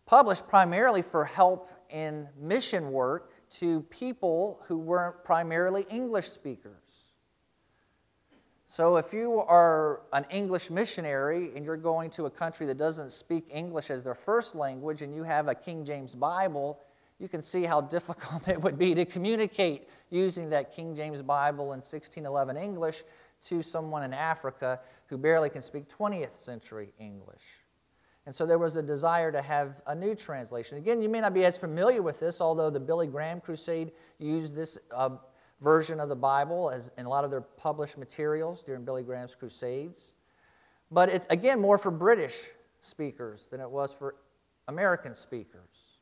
published 0.04 0.46
primarily 0.46 1.02
for 1.02 1.24
help 1.24 1.70
in 1.90 2.28
mission 2.38 2.92
work 2.92 3.32
to 3.50 3.82
people 3.82 4.60
who 4.66 4.78
weren't 4.78 5.22
primarily 5.24 5.86
English 5.90 6.28
speakers. 6.28 6.72
So, 8.66 8.96
if 8.96 9.14
you 9.14 9.40
are 9.40 10.02
an 10.12 10.26
English 10.30 10.70
missionary 10.70 11.52
and 11.56 11.64
you're 11.64 11.78
going 11.78 12.10
to 12.10 12.26
a 12.26 12.30
country 12.30 12.66
that 12.66 12.76
doesn't 12.76 13.12
speak 13.12 13.48
English 13.50 13.90
as 13.90 14.02
their 14.02 14.14
first 14.14 14.54
language 14.54 15.00
and 15.00 15.14
you 15.14 15.22
have 15.22 15.48
a 15.48 15.54
King 15.54 15.86
James 15.86 16.14
Bible, 16.14 16.78
you 17.18 17.28
can 17.28 17.40
see 17.40 17.64
how 17.64 17.80
difficult 17.96 18.46
it 18.46 18.60
would 18.60 18.78
be 18.78 18.94
to 18.94 19.06
communicate 19.06 19.88
using 20.10 20.50
that 20.50 20.70
King 20.70 20.94
James 20.94 21.22
Bible 21.22 21.72
in 21.72 21.78
1611 21.78 22.56
English 22.58 23.04
to 23.42 23.62
someone 23.62 24.02
in 24.02 24.12
Africa 24.12 24.80
who 25.06 25.16
barely 25.16 25.48
can 25.48 25.62
speak 25.62 25.88
20th 25.88 26.32
century 26.32 26.92
English. 26.98 27.57
And 28.28 28.34
so 28.34 28.44
there 28.44 28.58
was 28.58 28.76
a 28.76 28.82
desire 28.82 29.32
to 29.32 29.40
have 29.40 29.80
a 29.86 29.94
new 29.94 30.14
translation. 30.14 30.76
Again, 30.76 31.00
you 31.00 31.08
may 31.08 31.22
not 31.22 31.32
be 31.32 31.46
as 31.46 31.56
familiar 31.56 32.02
with 32.02 32.20
this, 32.20 32.42
although 32.42 32.68
the 32.68 32.78
Billy 32.78 33.06
Graham 33.06 33.40
Crusade 33.40 33.90
used 34.18 34.54
this 34.54 34.76
uh, 34.94 35.16
version 35.62 35.98
of 35.98 36.10
the 36.10 36.14
Bible 36.14 36.68
as 36.68 36.90
in 36.98 37.06
a 37.06 37.08
lot 37.08 37.24
of 37.24 37.30
their 37.30 37.40
published 37.40 37.96
materials 37.96 38.62
during 38.62 38.84
Billy 38.84 39.02
Graham's 39.02 39.34
crusades. 39.34 40.12
But 40.90 41.08
it's, 41.08 41.26
again, 41.30 41.58
more 41.58 41.78
for 41.78 41.90
British 41.90 42.48
speakers 42.82 43.46
than 43.46 43.62
it 43.62 43.70
was 43.70 43.92
for 43.92 44.16
American 44.68 45.14
speakers. 45.14 45.96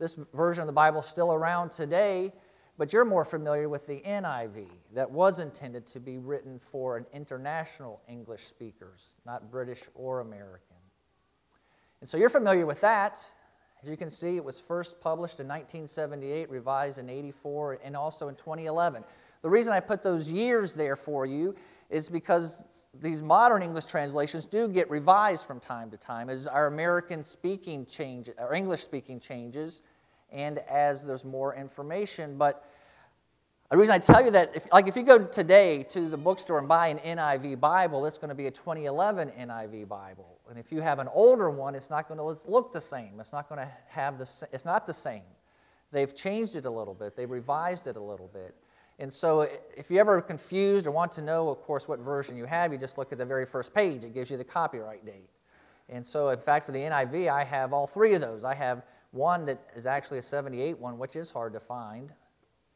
This 0.00 0.16
version 0.34 0.62
of 0.62 0.66
the 0.66 0.72
Bible 0.72 0.98
is 1.02 1.06
still 1.06 1.32
around 1.32 1.70
today, 1.70 2.32
but 2.76 2.92
you're 2.92 3.04
more 3.04 3.24
familiar 3.24 3.68
with 3.68 3.86
the 3.86 4.02
NIV 4.04 4.66
that 4.96 5.08
was 5.08 5.38
intended 5.38 5.86
to 5.86 6.00
be 6.00 6.18
written 6.18 6.58
for 6.58 6.96
an 6.96 7.06
international 7.12 8.02
English 8.08 8.42
speakers, 8.46 9.12
not 9.24 9.48
British 9.48 9.84
or 9.94 10.22
American. 10.22 10.71
And 12.02 12.10
so 12.10 12.16
you're 12.16 12.30
familiar 12.30 12.66
with 12.66 12.80
that. 12.80 13.24
As 13.80 13.88
you 13.88 13.96
can 13.96 14.10
see, 14.10 14.34
it 14.34 14.44
was 14.44 14.58
first 14.58 15.00
published 15.00 15.38
in 15.38 15.46
1978, 15.46 16.50
revised 16.50 16.98
in 16.98 17.08
84, 17.08 17.78
and 17.84 17.96
also 17.96 18.26
in 18.26 18.34
2011. 18.34 19.04
The 19.42 19.48
reason 19.48 19.72
I 19.72 19.78
put 19.78 20.02
those 20.02 20.28
years 20.28 20.74
there 20.74 20.96
for 20.96 21.26
you 21.26 21.54
is 21.90 22.08
because 22.08 22.60
these 23.00 23.22
modern 23.22 23.62
English 23.62 23.84
translations 23.84 24.46
do 24.46 24.66
get 24.66 24.90
revised 24.90 25.46
from 25.46 25.60
time 25.60 25.92
to 25.92 25.96
time 25.96 26.28
as 26.28 26.48
our 26.48 26.66
American 26.66 27.22
speaking 27.22 27.86
changes, 27.86 28.34
or 28.36 28.52
English 28.52 28.82
speaking 28.82 29.20
changes, 29.20 29.82
and 30.32 30.58
as 30.68 31.04
there's 31.04 31.24
more 31.24 31.54
information. 31.54 32.36
But 32.36 32.68
the 33.70 33.78
reason 33.78 33.94
I 33.94 34.00
tell 34.00 34.24
you 34.24 34.32
that, 34.32 34.50
if, 34.56 34.66
like 34.72 34.88
if 34.88 34.96
you 34.96 35.04
go 35.04 35.24
today 35.24 35.84
to 35.90 36.08
the 36.08 36.16
bookstore 36.16 36.58
and 36.58 36.66
buy 36.66 36.88
an 36.88 36.98
NIV 36.98 37.60
Bible, 37.60 38.06
it's 38.06 38.18
going 38.18 38.30
to 38.30 38.34
be 38.34 38.48
a 38.48 38.50
2011 38.50 39.30
NIV 39.38 39.86
Bible. 39.86 40.40
And 40.52 40.58
if 40.58 40.70
you 40.70 40.82
have 40.82 40.98
an 40.98 41.08
older 41.14 41.48
one, 41.48 41.74
it's 41.74 41.88
not 41.88 42.06
going 42.06 42.18
to 42.18 42.50
look 42.50 42.74
the 42.74 42.80
same. 42.80 43.18
It's 43.18 43.32
not 43.32 43.48
going 43.48 43.58
to 43.58 43.68
have 43.88 44.18
the. 44.18 44.30
It's 44.52 44.66
not 44.66 44.86
the 44.86 44.92
same. 44.92 45.22
They've 45.92 46.14
changed 46.14 46.56
it 46.56 46.66
a 46.66 46.70
little 46.70 46.92
bit. 46.92 47.16
They've 47.16 47.30
revised 47.30 47.86
it 47.86 47.96
a 47.96 48.02
little 48.02 48.28
bit. 48.34 48.54
And 48.98 49.10
so, 49.10 49.48
if 49.74 49.90
you're 49.90 50.02
ever 50.02 50.20
confused 50.20 50.86
or 50.86 50.90
want 50.90 51.10
to 51.12 51.22
know, 51.22 51.48
of 51.48 51.62
course, 51.62 51.88
what 51.88 52.00
version 52.00 52.36
you 52.36 52.44
have, 52.44 52.70
you 52.70 52.76
just 52.76 52.98
look 52.98 53.12
at 53.12 53.18
the 53.18 53.24
very 53.24 53.46
first 53.46 53.72
page. 53.72 54.04
It 54.04 54.12
gives 54.12 54.30
you 54.30 54.36
the 54.36 54.44
copyright 54.44 55.06
date. 55.06 55.30
And 55.88 56.04
so, 56.04 56.28
in 56.28 56.38
fact, 56.38 56.66
for 56.66 56.72
the 56.72 56.80
NIV, 56.80 57.30
I 57.30 57.44
have 57.44 57.72
all 57.72 57.86
three 57.86 58.12
of 58.12 58.20
those. 58.20 58.44
I 58.44 58.54
have 58.54 58.82
one 59.12 59.46
that 59.46 59.58
is 59.74 59.86
actually 59.86 60.18
a 60.18 60.22
78 60.22 60.78
one, 60.78 60.98
which 60.98 61.16
is 61.16 61.30
hard 61.30 61.54
to 61.54 61.60
find 61.60 62.12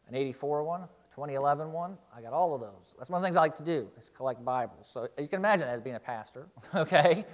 an 0.08 0.14
84 0.14 0.62
one, 0.62 0.80
2011 1.14 1.70
one. 1.72 1.98
I 2.16 2.22
got 2.22 2.32
all 2.32 2.54
of 2.54 2.62
those. 2.62 2.94
That's 2.96 3.10
one 3.10 3.18
of 3.18 3.22
the 3.22 3.26
things 3.26 3.36
I 3.36 3.40
like 3.40 3.56
to 3.56 3.62
do 3.62 3.86
is 3.98 4.10
collect 4.16 4.42
Bibles. 4.42 4.88
So 4.90 5.08
you 5.18 5.28
can 5.28 5.40
imagine 5.40 5.66
that 5.66 5.74
as 5.74 5.82
being 5.82 5.96
a 5.96 6.00
pastor, 6.00 6.46
okay? 6.74 7.26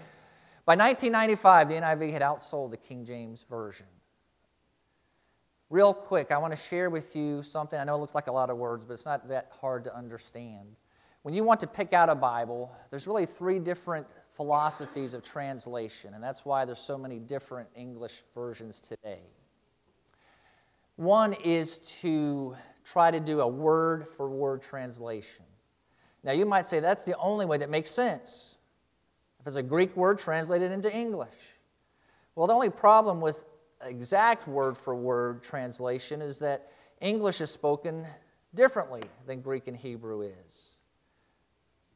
By 0.65 0.77
1995, 0.77 1.69
the 1.69 1.75
NIV 1.75 2.13
had 2.13 2.23
outsold 2.23 2.71
the 2.71 2.77
King 2.77 3.05
James 3.05 3.45
Version. 3.51 3.87
Real 5.71 5.93
quick, 5.93 6.31
I 6.31 6.39
want 6.39 6.53
to 6.53 6.61
share 6.61 6.89
with 6.89 7.17
you 7.17 7.43
something. 7.43 7.79
I 7.79 7.85
know 7.85 7.97
it 7.97 7.99
looks 7.99 8.15
like 8.15 8.29
a 8.29 8.33
lot 8.33 8.49
of 8.49 8.59
words, 8.59 8.85
but 8.85 8.95
it's 8.95 9.07
not 9.07 9.27
that 9.29 9.51
hard 9.61 9.85
to 9.85 9.97
understand. 9.97 10.77
When 11.23 11.35
you 11.35 11.43
want 11.43 11.61
to 11.61 11.67
pick 11.67 11.93
out 11.93 12.09
a 12.09 12.15
Bible, 12.15 12.71
there's 12.91 13.07
really 13.07 13.27
three 13.27 13.59
different 13.59 14.07
philosophies 14.37 15.15
of 15.15 15.23
translation, 15.23 16.15
and 16.15 16.23
that's 16.23 16.45
why 16.45 16.65
there's 16.65 16.79
so 16.79 16.97
many 16.97 17.19
different 17.19 17.69
English 17.75 18.23
versions 18.35 18.81
today. 18.81 19.21
One 20.97 21.33
is 21.33 21.79
to 22.01 22.55
try 22.85 23.11
to 23.11 23.19
do 23.19 23.41
a 23.41 23.49
word 23.49 24.07
for 24.07 24.29
word 24.29 24.63
translation. 24.63 25.45
Now, 26.23 26.33
you 26.33 26.47
might 26.47 26.67
say 26.67 26.79
that's 26.79 27.03
the 27.03 27.17
only 27.19 27.47
way 27.47 27.57
that 27.59 27.71
makes 27.71 27.91
sense. 27.91 28.57
If 29.43 29.49
it's 29.49 29.57
a 29.57 29.63
Greek 29.63 29.97
word 29.97 30.21
translated 30.21 30.71
into 30.71 30.95
English. 30.95 31.29
Well, 32.37 32.47
the 32.47 32.55
only 32.55 32.71
problem 32.71 33.21
with 33.21 33.45
exact 33.85 34.47
word 34.47 34.77
for 34.77 34.95
word 34.95 35.43
translation 35.43 36.23
is 36.23 36.39
that 36.39 36.71
English 37.01 37.41
is 37.41 37.51
spoken 37.51 38.07
differently 38.55 39.03
than 39.27 39.41
Greek 39.41 39.67
and 39.67 39.77
Hebrew 39.77 40.23
is. 40.23 40.77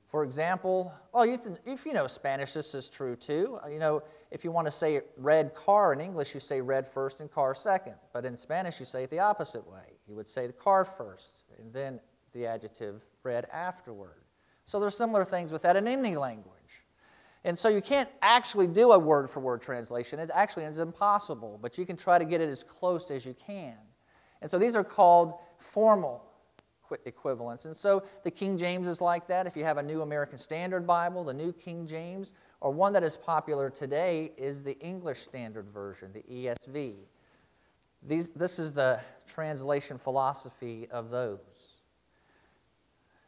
For 0.08 0.24
example, 0.24 0.92
well, 1.12 1.24
you 1.24 1.38
th- 1.38 1.58
if 1.64 1.86
you 1.86 1.92
know 1.92 2.08
Spanish, 2.08 2.52
this 2.52 2.74
is 2.74 2.88
true 2.88 3.14
too. 3.14 3.60
Uh, 3.64 3.68
you 3.68 3.78
know, 3.78 4.02
if 4.32 4.42
you 4.42 4.50
want 4.50 4.66
to 4.66 4.70
say 4.72 5.02
red 5.16 5.54
car 5.54 5.92
in 5.92 6.00
English, 6.00 6.34
you 6.34 6.40
say 6.40 6.60
red 6.60 6.88
first 6.88 7.20
and 7.20 7.30
car 7.30 7.54
second. 7.54 7.94
But 8.12 8.24
in 8.24 8.36
Spanish, 8.36 8.80
you 8.80 8.86
say 8.86 9.04
it 9.04 9.10
the 9.10 9.20
opposite 9.20 9.64
way. 9.70 9.98
You 10.08 10.16
would 10.16 10.26
say 10.26 10.48
the 10.48 10.52
car 10.52 10.84
first, 10.84 11.44
and 11.58 11.72
then 11.72 12.00
the 12.32 12.46
adjective 12.46 13.02
red 13.22 13.46
afterward. 13.52 14.22
So 14.64 14.80
there's 14.80 14.96
similar 14.96 15.24
things 15.24 15.52
with 15.52 15.62
that 15.62 15.76
in 15.76 15.86
any 15.86 16.16
language. 16.16 16.55
And 17.46 17.56
so 17.56 17.68
you 17.68 17.80
can't 17.80 18.08
actually 18.22 18.66
do 18.66 18.90
a 18.90 18.98
word 18.98 19.30
for 19.30 19.38
word 19.38 19.62
translation. 19.62 20.18
It 20.18 20.30
actually 20.34 20.64
is 20.64 20.80
impossible, 20.80 21.60
but 21.62 21.78
you 21.78 21.86
can 21.86 21.96
try 21.96 22.18
to 22.18 22.24
get 22.24 22.40
it 22.40 22.48
as 22.48 22.64
close 22.64 23.08
as 23.12 23.24
you 23.24 23.34
can. 23.34 23.76
And 24.42 24.50
so 24.50 24.58
these 24.58 24.74
are 24.74 24.82
called 24.82 25.34
formal 25.56 26.24
equivalents. 27.04 27.64
And 27.64 27.74
so 27.74 28.02
the 28.24 28.32
King 28.32 28.58
James 28.58 28.88
is 28.88 29.00
like 29.00 29.28
that. 29.28 29.46
If 29.46 29.56
you 29.56 29.62
have 29.62 29.78
a 29.78 29.82
New 29.82 30.02
American 30.02 30.38
Standard 30.38 30.88
Bible, 30.88 31.22
the 31.22 31.32
New 31.32 31.52
King 31.52 31.86
James, 31.86 32.32
or 32.60 32.72
one 32.72 32.92
that 32.94 33.04
is 33.04 33.16
popular 33.16 33.70
today 33.70 34.32
is 34.36 34.64
the 34.64 34.76
English 34.80 35.20
Standard 35.20 35.68
Version, 35.68 36.10
the 36.12 36.22
ESV. 36.22 36.94
These, 38.02 38.30
this 38.30 38.58
is 38.58 38.72
the 38.72 38.98
translation 39.24 39.98
philosophy 39.98 40.88
of 40.90 41.10
those. 41.10 41.38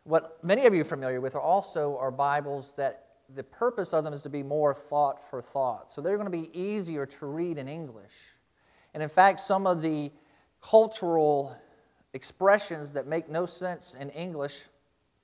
What 0.02 0.42
many 0.42 0.66
of 0.66 0.74
you 0.74 0.80
are 0.80 0.84
familiar 0.84 1.20
with 1.20 1.36
are 1.36 1.40
also 1.40 1.96
are 1.98 2.10
Bibles 2.10 2.74
that 2.76 3.07
the 3.34 3.42
purpose 3.42 3.92
of 3.92 4.04
them 4.04 4.14
is 4.14 4.22
to 4.22 4.30
be 4.30 4.42
more 4.42 4.72
thought 4.72 5.28
for 5.30 5.42
thought. 5.42 5.92
So 5.92 6.00
they're 6.00 6.16
going 6.16 6.30
to 6.30 6.38
be 6.38 6.50
easier 6.58 7.06
to 7.06 7.26
read 7.26 7.58
in 7.58 7.68
English. 7.68 8.14
And 8.94 9.02
in 9.02 9.08
fact, 9.08 9.40
some 9.40 9.66
of 9.66 9.82
the 9.82 10.10
cultural 10.62 11.54
expressions 12.14 12.92
that 12.92 13.06
make 13.06 13.28
no 13.28 13.46
sense 13.46 13.94
in 13.94 14.10
English, 14.10 14.64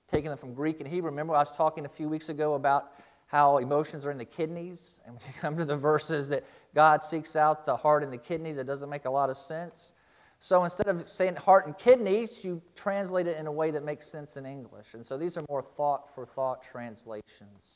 taking 0.09 0.29
them 0.29 0.39
from 0.39 0.55
Greek 0.55 0.81
and 0.81 0.89
Hebrew. 0.89 1.11
Remember, 1.11 1.35
I 1.35 1.39
was 1.39 1.51
talking 1.51 1.87
a 1.87 1.89
few 1.89 2.09
weeks 2.09 2.29
ago 2.29 2.55
about 2.55 2.93
how 3.27 3.59
emotions 3.59 4.05
are 4.07 4.11
in 4.11 4.19
the 4.19 4.25
kidneys. 4.25 5.01
And 5.05 5.15
when 5.15 5.23
you 5.27 5.33
come 5.41 5.57
to 5.57 5.65
the 5.65 5.77
verses 5.77 6.29
that 6.29 6.45
God 6.75 7.03
seeks 7.03 7.37
out 7.37 7.67
the 7.67 7.77
heart 7.77 8.03
and 8.03 8.13
the 8.13 8.19
kidneys, 8.19 8.59
it 8.59 8.67
doesn't 8.67 8.91
make 8.91 9.07
a 9.07 9.11
lot 9.11 9.31
of 9.31 9.37
sense. 9.37 9.93
So 10.39 10.63
instead 10.63 10.89
of 10.89 11.09
saying 11.09 11.37
heart 11.37 11.67
and 11.67 11.77
kidneys, 11.77 12.45
you 12.45 12.61
translate 12.77 13.27
it 13.27 13.39
in 13.39 13.47
a 13.47 13.53
way 13.53 13.71
that 13.71 13.83
makes 13.83 14.07
sense 14.07 14.37
in 14.37 14.45
English. 14.45 14.93
And 14.93 15.05
so 15.05 15.17
these 15.17 15.39
are 15.39 15.45
more 15.49 15.63
thought 15.63 16.15
for 16.15 16.27
thought 16.27 16.63
translations. 16.63 17.74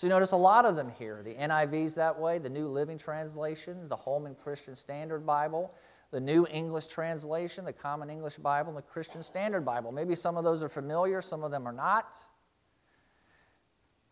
So 0.00 0.06
you 0.06 0.12
notice 0.12 0.32
a 0.32 0.36
lot 0.36 0.64
of 0.64 0.76
them 0.76 0.90
here. 0.98 1.22
The 1.22 1.34
NIV's 1.34 1.94
that 1.96 2.18
way, 2.18 2.38
the 2.38 2.48
New 2.48 2.68
Living 2.68 2.96
Translation, 2.96 3.86
the 3.86 3.96
Holman 3.96 4.34
Christian 4.34 4.74
Standard 4.74 5.26
Bible, 5.26 5.74
the 6.10 6.18
New 6.18 6.46
English 6.46 6.86
Translation, 6.86 7.66
the 7.66 7.74
Common 7.74 8.08
English 8.08 8.36
Bible, 8.36 8.70
and 8.70 8.78
the 8.78 8.88
Christian 8.88 9.22
Standard 9.22 9.62
Bible. 9.62 9.92
Maybe 9.92 10.14
some 10.14 10.38
of 10.38 10.44
those 10.44 10.62
are 10.62 10.70
familiar, 10.70 11.20
some 11.20 11.44
of 11.44 11.50
them 11.50 11.68
are 11.68 11.72
not. 11.74 12.16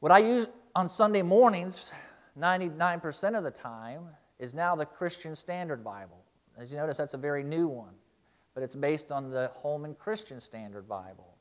What 0.00 0.12
I 0.12 0.18
use 0.18 0.46
on 0.74 0.90
Sunday 0.90 1.22
mornings, 1.22 1.90
99% 2.38 3.38
of 3.38 3.42
the 3.42 3.50
time, 3.50 4.08
is 4.38 4.52
now 4.52 4.76
the 4.76 4.84
Christian 4.84 5.34
Standard 5.34 5.82
Bible. 5.82 6.22
As 6.58 6.70
you 6.70 6.76
notice, 6.76 6.98
that's 6.98 7.14
a 7.14 7.16
very 7.16 7.42
new 7.42 7.66
one, 7.66 7.94
but 8.52 8.62
it's 8.62 8.74
based 8.74 9.10
on 9.10 9.30
the 9.30 9.50
Holman 9.62 9.94
Christian 9.94 10.42
Standard 10.42 10.86
Bible. 10.86 11.37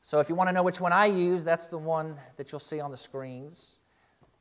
So 0.00 0.18
if 0.18 0.28
you 0.28 0.34
want 0.34 0.48
to 0.48 0.52
know 0.52 0.62
which 0.62 0.80
one 0.80 0.92
I 0.92 1.06
use, 1.06 1.44
that's 1.44 1.68
the 1.68 1.78
one 1.78 2.16
that 2.36 2.50
you'll 2.50 2.58
see 2.58 2.80
on 2.80 2.90
the 2.90 2.96
screens. 2.96 3.76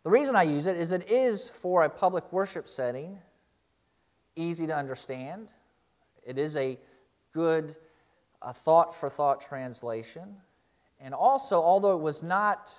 The 0.04 0.10
reason 0.10 0.36
I 0.36 0.44
use 0.44 0.68
it 0.68 0.78
is 0.78 0.92
it 0.92 1.10
is 1.10 1.50
for 1.50 1.84
a 1.84 1.90
public 1.90 2.32
worship 2.32 2.68
setting, 2.68 3.20
easy 4.36 4.66
to 4.68 4.76
understand. 4.76 5.50
It 6.26 6.38
is 6.38 6.56
a 6.56 6.78
good 7.34 7.76
thought 8.54 8.96
for 8.96 9.10
thought 9.10 9.42
translation. 9.42 10.38
And 11.00 11.14
also, 11.14 11.62
although 11.62 11.96
it 11.96 12.02
was 12.02 12.24
not 12.24 12.72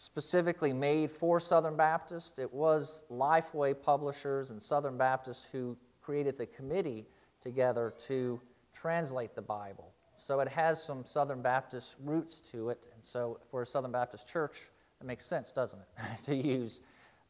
specifically 0.00 0.72
made 0.72 1.10
for 1.10 1.38
Southern 1.38 1.76
Baptist. 1.76 2.38
It 2.38 2.50
was 2.54 3.02
Lifeway 3.10 3.74
Publishers 3.82 4.48
and 4.48 4.62
Southern 4.62 4.96
Baptists 4.96 5.46
who 5.52 5.76
created 6.00 6.38
the 6.38 6.46
committee 6.46 7.06
together 7.42 7.92
to 8.06 8.40
translate 8.72 9.34
the 9.34 9.42
Bible. 9.42 9.89
So 10.30 10.38
it 10.38 10.46
has 10.46 10.80
some 10.80 11.04
Southern 11.04 11.42
Baptist 11.42 11.96
roots 12.04 12.38
to 12.52 12.70
it. 12.70 12.86
And 12.94 13.04
so 13.04 13.40
for 13.50 13.62
a 13.62 13.66
Southern 13.66 13.90
Baptist 13.90 14.28
church, 14.28 14.68
it 15.00 15.04
makes 15.04 15.26
sense, 15.26 15.50
doesn't 15.50 15.80
it, 15.80 16.04
to 16.22 16.36
use 16.36 16.82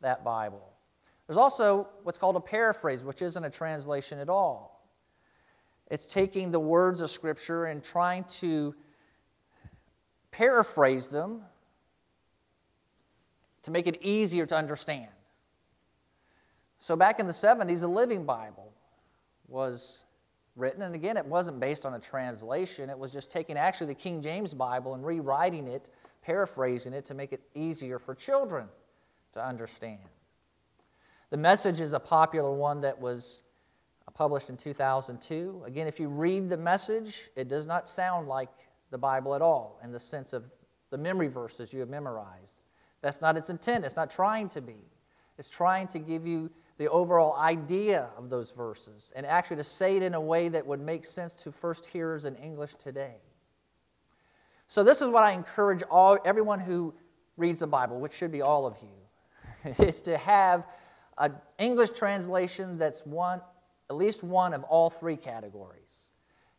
that 0.03 0.23
Bible. 0.23 0.69
There's 1.27 1.39
also 1.39 1.89
what's 2.03 2.19
called 2.19 2.37
a 2.37 2.41
paraphrase, 2.41 3.03
which 3.03 3.23
isn't 3.23 3.43
a 3.43 3.49
translation 3.49 4.19
at 4.19 4.29
all. 4.29 4.87
It's 5.91 6.07
taking 6.07 6.51
the 6.51 6.61
words 6.61 7.01
of 7.01 7.09
Scripture 7.09 7.65
and 7.65 7.83
trying 7.83 8.25
to 8.41 8.75
paraphrase 10.31 11.09
them 11.09 11.41
to 13.63 13.71
make 13.71 13.87
it 13.87 13.97
easier 14.03 14.45
to 14.45 14.55
understand. 14.55 15.09
So, 16.81 16.97
back 16.97 17.19
in 17.19 17.27
the 17.27 17.33
70s, 17.33 17.81
the 17.81 17.89
Living 17.89 18.27
Bible 18.27 18.75
was 19.49 20.05
written, 20.61 20.83
and 20.83 20.95
again, 20.95 21.17
it 21.17 21.27
wasn't 21.27 21.59
based 21.59 21.87
on 21.87 21.95
a 21.95 21.99
translation, 21.99 22.91
it 22.91 22.99
was 22.99 23.13
just 23.13 23.31
taking 23.31 23.57
actually 23.57 23.89
the 23.89 23.95
King 23.95 24.23
James 24.23 24.55
Bible 24.55 24.95
and 24.95 25.05
rewriting 25.05 25.67
it, 25.67 25.91
paraphrasing 26.23 26.93
it 26.93 27.05
to 27.07 27.15
make 27.15 27.33
it 27.33 27.41
easier 27.55 27.99
for 27.99 28.15
children 28.15 28.67
to 29.33 29.45
understand. 29.45 29.99
The 31.31 31.37
message 31.37 31.81
is 31.81 31.93
a 31.93 32.01
popular 32.01 32.53
one 32.53 32.81
that 32.83 33.01
was 33.01 33.43
uh, 34.07 34.11
published 34.11 34.51
in 34.51 34.57
2002. 34.57 35.63
Again, 35.65 35.87
if 35.87 36.01
you 36.01 36.09
read 36.09 36.51
the 36.51 36.57
message, 36.57 37.31
it 37.37 37.49
does 37.49 37.67
not 37.67 37.89
sound 37.89 38.29
like 38.29 38.51
the 38.91 38.99
Bible 38.99 39.35
at 39.35 39.43
all 39.43 39.81
in 39.83 39.93
the 39.93 40.01
sense 40.01 40.33
of 40.33 40.45
the 40.91 40.99
memory 40.99 41.29
verses 41.29 41.73
you 41.73 41.81
have 41.81 41.89
memorized. 41.89 42.61
That's 43.01 43.21
not 43.21 43.37
its 43.37 43.49
intent. 43.49 43.85
It's 43.85 43.97
not 43.97 44.11
trying 44.11 44.49
to 44.51 44.61
be. 44.61 44.85
It's 45.39 45.49
trying 45.49 45.89
to 45.89 45.99
give 45.99 46.27
you 46.27 46.51
the 46.81 46.89
overall 46.89 47.37
idea 47.37 48.09
of 48.17 48.31
those 48.31 48.53
verses 48.53 49.13
and 49.15 49.27
actually 49.27 49.57
to 49.57 49.63
say 49.63 49.99
it 49.99 50.03
in 50.03 50.15
a 50.15 50.21
way 50.21 50.49
that 50.49 50.67
would 50.67 50.81
make 50.81 51.05
sense 51.05 51.35
to 51.35 51.53
first 51.53 51.85
hearers 51.85 52.25
in 52.25 52.35
English 52.37 52.75
today. 52.77 53.17
So 54.67 54.83
this 54.83 55.03
is 55.03 55.09
what 55.11 55.23
I 55.23 55.33
encourage 55.33 55.83
all 55.91 56.17
everyone 56.25 56.59
who 56.59 56.95
reads 57.37 57.61
the 57.61 57.67
Bible, 57.67 58.01
which 58.01 58.15
should 58.15 58.33
be 58.33 58.41
all 58.41 58.65
of 58.65 58.79
you, 58.81 59.75
is 59.85 60.01
to 60.01 60.17
have 60.17 60.67
an 61.19 61.35
English 61.59 61.91
translation 61.91 62.79
that's 62.79 63.05
one 63.05 63.43
at 63.91 63.97
least 63.97 64.23
one 64.23 64.55
of 64.55 64.65
all 64.65 64.89
three 64.89 65.17
categories. 65.19 66.09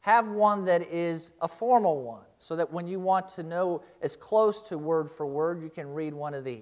Have 0.01 0.27
one 0.27 0.65
that 0.65 0.83
is 0.83 1.31
a 1.41 1.47
formal 1.47 2.03
one, 2.03 2.25
so 2.37 2.55
that 2.57 2.71
when 2.71 2.85
you 2.85 2.99
want 2.99 3.27
to 3.29 3.43
know 3.43 3.81
as 4.03 4.15
close 4.15 4.61
to 4.63 4.77
word 4.77 5.09
for 5.09 5.25
word, 5.25 5.63
you 5.63 5.69
can 5.71 5.91
read 5.91 6.13
one 6.13 6.35
of 6.35 6.43
these. 6.43 6.61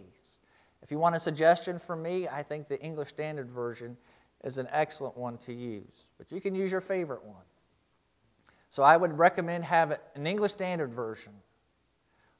If 0.90 0.92
you 0.94 0.98
want 0.98 1.16
a 1.16 1.20
suggestion 1.20 1.78
from 1.78 2.02
me, 2.02 2.28
I 2.28 2.42
think 2.42 2.68
the 2.68 2.82
English 2.82 3.10
Standard 3.10 3.52
Version 3.52 3.96
is 4.44 4.58
an 4.58 4.68
excellent 4.72 5.16
one 5.16 5.38
to 5.38 5.54
use, 5.54 6.08
but 6.18 6.32
you 6.32 6.42
can 6.42 6.56
use 6.56 6.72
your 6.72 6.82
favorite 6.82 7.24
one. 7.24 7.44
So 8.72 8.82
I 8.82 8.98
would 8.98 9.16
recommend 9.16 9.66
have 9.66 10.00
an 10.16 10.26
English 10.26 10.54
Standard 10.54 10.92
Version. 10.92 11.34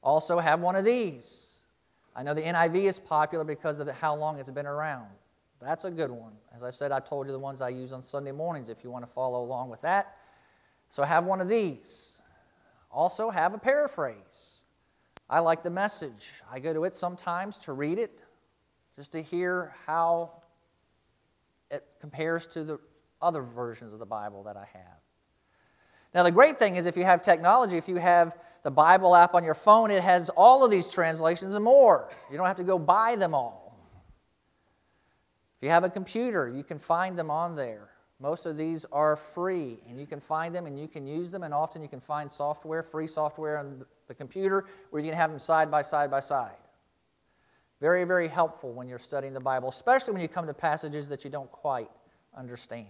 Also, 0.02 0.40
have 0.40 0.58
one 0.58 0.74
of 0.74 0.84
these. 0.84 1.58
I 2.16 2.24
know 2.24 2.34
the 2.34 2.42
NIV 2.42 2.86
is 2.86 2.98
popular 2.98 3.44
because 3.44 3.78
of 3.78 3.86
the, 3.86 3.92
how 3.92 4.16
long 4.16 4.40
it's 4.40 4.50
been 4.50 4.66
around. 4.66 5.06
That's 5.62 5.84
a 5.84 5.90
good 5.92 6.10
one. 6.10 6.32
As 6.52 6.64
I 6.64 6.70
said, 6.70 6.90
I 6.90 6.98
told 6.98 7.28
you 7.28 7.32
the 7.32 7.38
ones 7.38 7.60
I 7.60 7.68
use 7.68 7.92
on 7.92 8.02
Sunday 8.02 8.32
mornings 8.32 8.68
if 8.68 8.82
you 8.82 8.90
want 8.90 9.06
to 9.06 9.12
follow 9.12 9.44
along 9.44 9.70
with 9.70 9.82
that. 9.82 10.16
So 10.88 11.04
have 11.04 11.24
one 11.24 11.40
of 11.40 11.46
these. 11.46 12.20
Also, 12.90 13.30
have 13.30 13.54
a 13.54 13.58
paraphrase. 13.58 14.64
I 15.28 15.38
like 15.38 15.62
the 15.62 15.70
message. 15.70 16.32
I 16.50 16.58
go 16.58 16.74
to 16.74 16.82
it 16.82 16.96
sometimes 16.96 17.56
to 17.58 17.72
read 17.74 18.00
it, 18.00 18.24
just 19.00 19.12
to 19.12 19.22
hear 19.22 19.72
how 19.86 20.30
it 21.70 21.82
compares 22.02 22.46
to 22.46 22.62
the 22.64 22.78
other 23.22 23.40
versions 23.40 23.94
of 23.94 23.98
the 23.98 24.04
Bible 24.04 24.42
that 24.42 24.58
I 24.58 24.66
have. 24.74 24.98
Now, 26.14 26.22
the 26.22 26.30
great 26.30 26.58
thing 26.58 26.76
is 26.76 26.84
if 26.84 26.98
you 26.98 27.04
have 27.04 27.22
technology, 27.22 27.78
if 27.78 27.88
you 27.88 27.96
have 27.96 28.36
the 28.62 28.70
Bible 28.70 29.16
app 29.16 29.34
on 29.34 29.42
your 29.42 29.54
phone, 29.54 29.90
it 29.90 30.02
has 30.02 30.28
all 30.28 30.66
of 30.66 30.70
these 30.70 30.90
translations 30.90 31.54
and 31.54 31.64
more. 31.64 32.10
You 32.30 32.36
don't 32.36 32.46
have 32.46 32.58
to 32.58 32.62
go 32.62 32.78
buy 32.78 33.16
them 33.16 33.34
all. 33.34 33.74
If 35.56 35.62
you 35.62 35.70
have 35.70 35.84
a 35.84 35.88
computer, 35.88 36.50
you 36.50 36.62
can 36.62 36.78
find 36.78 37.18
them 37.18 37.30
on 37.30 37.56
there. 37.56 37.88
Most 38.18 38.44
of 38.44 38.58
these 38.58 38.84
are 38.92 39.16
free, 39.16 39.78
and 39.88 39.98
you 39.98 40.06
can 40.06 40.20
find 40.20 40.54
them 40.54 40.66
and 40.66 40.78
you 40.78 40.88
can 40.88 41.06
use 41.06 41.30
them, 41.30 41.42
and 41.42 41.54
often 41.54 41.80
you 41.80 41.88
can 41.88 42.00
find 42.00 42.30
software, 42.30 42.82
free 42.82 43.06
software 43.06 43.56
on 43.56 43.82
the 44.08 44.14
computer, 44.14 44.66
where 44.90 45.02
you 45.02 45.08
can 45.08 45.16
have 45.16 45.30
them 45.30 45.38
side 45.38 45.70
by 45.70 45.80
side 45.80 46.10
by 46.10 46.20
side. 46.20 46.52
Very, 47.80 48.04
very 48.04 48.28
helpful 48.28 48.72
when 48.72 48.88
you're 48.88 48.98
studying 48.98 49.32
the 49.32 49.40
Bible, 49.40 49.68
especially 49.68 50.12
when 50.12 50.22
you 50.22 50.28
come 50.28 50.46
to 50.46 50.54
passages 50.54 51.08
that 51.08 51.24
you 51.24 51.30
don't 51.30 51.50
quite 51.50 51.90
understand. 52.36 52.86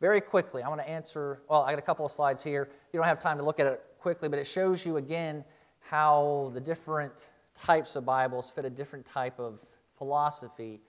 Very 0.00 0.20
quickly, 0.20 0.62
I 0.62 0.68
want 0.68 0.80
to 0.80 0.88
answer. 0.88 1.42
Well, 1.48 1.62
I 1.62 1.72
got 1.72 1.78
a 1.78 1.82
couple 1.82 2.06
of 2.06 2.12
slides 2.12 2.42
here. 2.42 2.70
You 2.92 2.98
don't 2.98 3.06
have 3.06 3.18
time 3.18 3.36
to 3.38 3.44
look 3.44 3.60
at 3.60 3.66
it 3.66 3.82
quickly, 3.98 4.28
but 4.28 4.38
it 4.38 4.46
shows 4.46 4.86
you 4.86 4.96
again 4.96 5.44
how 5.80 6.50
the 6.54 6.60
different 6.60 7.28
types 7.54 7.96
of 7.96 8.04
Bibles 8.06 8.50
fit 8.50 8.64
a 8.64 8.70
different 8.70 9.04
type 9.04 9.38
of 9.38 9.64
philosophy 9.96 10.80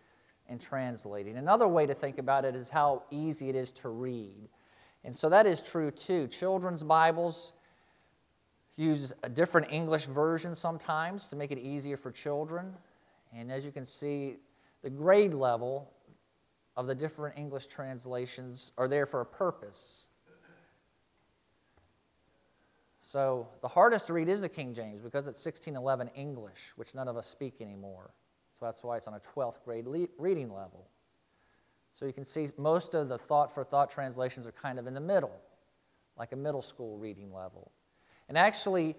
in 0.48 0.60
translating. 0.60 1.38
Another 1.38 1.68
way 1.68 1.86
to 1.86 1.94
think 1.94 2.20
about 2.20 2.46
it 2.46 2.56
is 2.56 2.70
how 2.70 3.04
easy 3.12 3.50
it 3.50 3.56
is 3.56 3.72
to 3.74 3.90
read. 3.90 4.48
And 5.04 5.16
so 5.16 5.30
that 5.30 5.46
is 5.46 5.62
true 5.62 5.92
too. 5.92 6.28
Children's 6.28 6.84
Bibles 6.84 7.54
use 8.80 9.12
a 9.24 9.30
different 9.30 9.72
English 9.72 10.06
version 10.06 10.56
sometimes 10.56 11.28
to 11.28 11.36
make 11.36 11.52
it 11.52 11.60
easier 11.60 11.98
for 11.98 12.12
children. 12.12 12.74
And 13.36 13.52
as 13.52 13.66
you 13.66 13.72
can 13.72 13.86
see, 13.86 14.38
the 14.82 14.90
grade 14.90 15.34
level 15.34 15.92
of 16.78 16.88
the 16.88 16.96
different 16.96 17.38
English 17.38 17.68
translations 17.68 18.72
are 18.78 18.88
there 18.88 19.06
for 19.06 19.20
a 19.20 19.26
purpose. 19.26 20.08
So 23.02 23.48
the 23.62 23.68
hardest 23.68 24.08
to 24.08 24.14
read 24.14 24.30
is 24.30 24.42
the 24.42 24.50
King 24.50 24.74
James 24.74 25.02
because 25.02 25.28
it's 25.28 25.44
1611 25.44 26.10
English, 26.16 26.74
which 26.76 26.96
none 26.96 27.08
of 27.08 27.18
us 27.18 27.28
speak 27.28 27.56
anymore. 27.60 28.12
So 28.58 28.66
that's 28.66 28.84
why 28.84 28.98
it's 28.98 29.08
on 29.08 29.16
a 29.16 29.20
12th 29.20 29.64
grade 29.66 29.88
le- 29.88 30.08
reading 30.18 30.54
level. 30.54 30.88
So 31.92 32.06
you 32.06 32.14
can 32.14 32.24
see 32.24 32.48
most 32.58 32.94
of 32.94 33.10
the 33.10 33.18
thought 33.18 33.52
for 33.54 33.64
thought 33.64 33.90
translations 33.90 34.48
are 34.48 34.52
kind 34.52 34.80
of 34.80 34.88
in 34.88 34.94
the 34.94 35.02
middle, 35.02 35.36
like 36.18 36.32
a 36.32 36.36
middle 36.36 36.62
school 36.62 36.98
reading 36.98 37.34
level. 37.34 37.72
And 38.30 38.38
actually, 38.38 38.96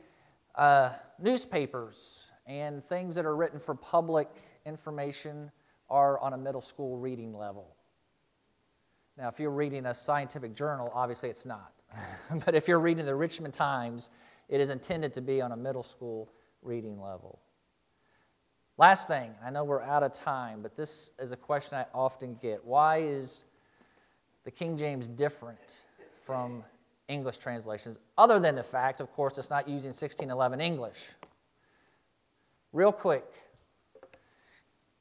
uh, 0.56 0.90
newspapers 1.20 2.18
and 2.46 2.84
things 2.84 3.14
that 3.14 3.24
are 3.24 3.36
written 3.36 3.60
for 3.60 3.74
public 3.74 4.28
information 4.66 5.50
are 5.88 6.18
on 6.18 6.32
a 6.32 6.36
middle 6.36 6.60
school 6.60 6.98
reading 6.98 7.34
level. 7.34 7.76
Now, 9.16 9.28
if 9.28 9.38
you're 9.38 9.50
reading 9.50 9.86
a 9.86 9.94
scientific 9.94 10.54
journal, 10.54 10.90
obviously 10.94 11.28
it's 11.28 11.46
not. 11.46 11.72
but 12.44 12.54
if 12.54 12.66
you're 12.66 12.80
reading 12.80 13.06
the 13.06 13.14
Richmond 13.14 13.54
Times, 13.54 14.10
it 14.48 14.60
is 14.60 14.68
intended 14.70 15.14
to 15.14 15.20
be 15.20 15.40
on 15.40 15.52
a 15.52 15.56
middle 15.56 15.82
school 15.84 16.32
reading 16.62 17.00
level. 17.00 17.38
Last 18.78 19.06
thing, 19.06 19.32
I 19.44 19.50
know 19.50 19.62
we're 19.62 19.82
out 19.82 20.02
of 20.02 20.12
time, 20.12 20.62
but 20.62 20.76
this 20.76 21.12
is 21.18 21.30
a 21.30 21.36
question 21.36 21.78
I 21.78 21.84
often 21.94 22.36
get. 22.40 22.64
Why 22.64 22.98
is 22.98 23.44
the 24.44 24.50
King 24.50 24.76
James 24.76 25.06
different 25.06 25.84
from 26.24 26.64
English 27.10 27.38
translations, 27.38 27.98
other 28.16 28.38
than 28.38 28.54
the 28.54 28.62
fact, 28.62 29.00
of 29.00 29.12
course, 29.12 29.36
it's 29.36 29.50
not 29.50 29.68
using 29.68 29.88
1611 29.88 30.60
English? 30.60 31.08
Real 32.72 32.92
quick, 32.92 33.24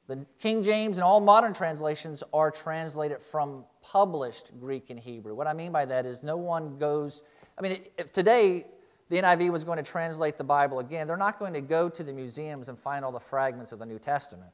the 0.08 0.26
King 0.40 0.64
James 0.64 0.96
and 0.96 1.04
all 1.04 1.20
modern 1.20 1.54
translations 1.54 2.24
are 2.32 2.50
translated 2.50 3.22
from 3.22 3.64
published 3.80 4.50
Greek 4.58 4.90
and 4.90 4.98
Hebrew. 4.98 5.36
What 5.36 5.46
I 5.46 5.52
mean 5.52 5.70
by 5.70 5.84
that 5.84 6.04
is 6.04 6.24
no 6.24 6.36
one 6.36 6.78
goes, 6.78 7.22
I 7.56 7.62
mean, 7.62 7.78
if 7.96 8.12
today 8.12 8.66
the 9.08 9.18
NIV 9.18 9.50
was 9.50 9.62
going 9.62 9.76
to 9.76 9.88
translate 9.88 10.36
the 10.36 10.44
Bible 10.44 10.80
again, 10.80 11.06
they're 11.06 11.16
not 11.16 11.38
going 11.38 11.52
to 11.52 11.60
go 11.60 11.88
to 11.88 12.02
the 12.02 12.12
museums 12.12 12.68
and 12.68 12.76
find 12.76 13.04
all 13.04 13.12
the 13.12 13.20
fragments 13.20 13.70
of 13.70 13.78
the 13.78 13.86
New 13.86 14.00
Testament. 14.00 14.50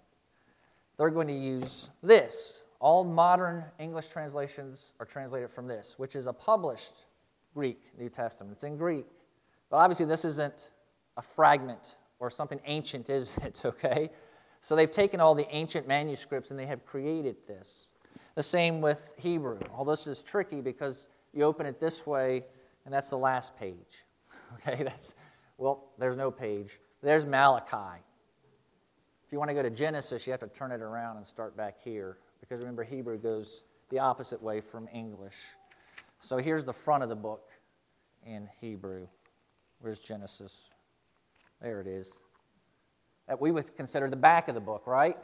They're 0.99 1.11
going 1.11 1.29
to 1.29 1.33
use 1.33 1.89
this. 2.03 2.63
All 2.79 3.03
modern 3.03 3.65
English 3.79 4.09
translations 4.09 4.93
are 5.01 5.07
translated 5.07 5.51
from 5.51 5.67
this, 5.67 5.95
which 5.97 6.15
is 6.15 6.27
a 6.27 6.33
published 6.35 7.07
Greek 7.57 7.81
New 7.99 8.11
Testament. 8.11 8.53
It's 8.53 8.65
in 8.65 8.77
Greek. 8.77 9.07
But 9.71 9.79
obviously, 9.79 10.05
this 10.05 10.27
isn't 10.27 10.71
a 11.17 11.23
fragment 11.23 11.97
or 12.19 12.29
something 12.29 12.61
ancient, 12.67 13.09
is 13.09 13.35
it? 13.43 13.63
Okay? 13.65 14.11
So 14.61 14.77
they've 14.77 14.91
taken 14.91 15.21
all 15.21 15.35
the 15.35 15.49
ancient 15.55 15.89
manuscripts 15.89 16.51
and 16.51 16.61
they 16.61 16.67
have 16.67 16.85
created 16.85 17.37
this. 17.49 17.89
The 18.35 18.43
same 18.43 18.83
with 18.83 19.15
Hebrew. 19.17 19.59
All 19.75 19.87
this 19.87 20.07
is 20.07 20.23
tricky 20.23 20.61
because 20.61 21.09
you 21.33 21.45
open 21.45 21.65
it 21.65 21.81
this 21.81 22.07
way 22.07 22.45
and 22.85 22.93
that's 22.93 23.09
the 23.09 23.19
last 23.19 23.57
page. 23.57 23.75
Okay, 24.55 24.85
that's, 24.85 25.17
well, 25.59 25.89
there's 25.99 26.17
no 26.17 26.31
page. 26.31 26.79
There's 27.03 27.27
Malachi. 27.27 28.01
If 29.27 29.33
you 29.33 29.39
want 29.39 29.49
to 29.51 29.55
go 29.55 29.63
to 29.63 29.71
Genesis, 29.71 30.25
you 30.25 30.31
have 30.31 30.41
to 30.41 30.47
turn 30.47 30.71
it 30.71 30.81
around 30.81 31.17
and 31.17 31.27
start 31.27 31.57
back 31.57 31.81
here 31.83 32.19
because 32.41 32.61
remember, 32.61 32.85
Hebrew 32.85 33.19
goes 33.19 33.65
the 33.91 33.99
opposite 33.99 34.41
way 34.41 34.61
from 34.61 34.89
English. 34.93 35.37
So 36.27 36.39
here's 36.39 36.65
the 36.65 36.73
front 36.73 37.05
of 37.05 37.09
the 37.09 37.15
book 37.15 37.51
in 38.25 38.49
Hebrew. 38.61 39.07
Where's 39.79 40.01
Genesis? 40.01 40.71
There 41.63 41.81
it 41.81 41.87
is 41.87 42.13
that 43.29 43.41
we 43.41 43.53
would 43.53 43.77
consider 43.77 44.11
the 44.11 44.17
back 44.17 44.49
of 44.49 44.57
the 44.57 44.61
book, 44.61 44.89
right? 44.89 45.17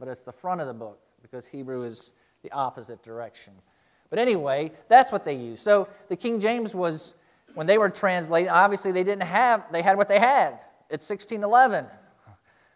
But 0.00 0.08
it's 0.08 0.24
the 0.24 0.32
front 0.32 0.60
of 0.60 0.66
the 0.66 0.74
book 0.74 0.98
because 1.22 1.46
Hebrew 1.46 1.84
is 1.84 2.10
the 2.42 2.50
opposite 2.50 3.04
direction. 3.04 3.52
But 4.10 4.18
anyway, 4.18 4.72
that's 4.88 5.12
what 5.12 5.24
they 5.24 5.36
used. 5.36 5.62
So 5.62 5.86
the 6.08 6.16
King 6.16 6.40
James 6.40 6.74
was, 6.74 7.14
when 7.54 7.68
they 7.68 7.78
were 7.78 7.88
translating, 7.88 8.50
obviously 8.50 8.90
they 8.90 9.04
didn't 9.04 9.22
have, 9.22 9.70
they 9.70 9.80
had 9.80 9.96
what 9.96 10.08
they 10.08 10.18
had. 10.18 10.58
It's 10.90 11.08
1611. 11.08 11.86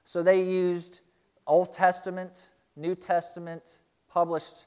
So 0.05 0.23
they 0.23 0.41
used 0.41 1.01
Old 1.49 1.73
Testament, 1.73 2.51
New 2.77 2.95
Testament, 2.95 3.81
published 4.09 4.67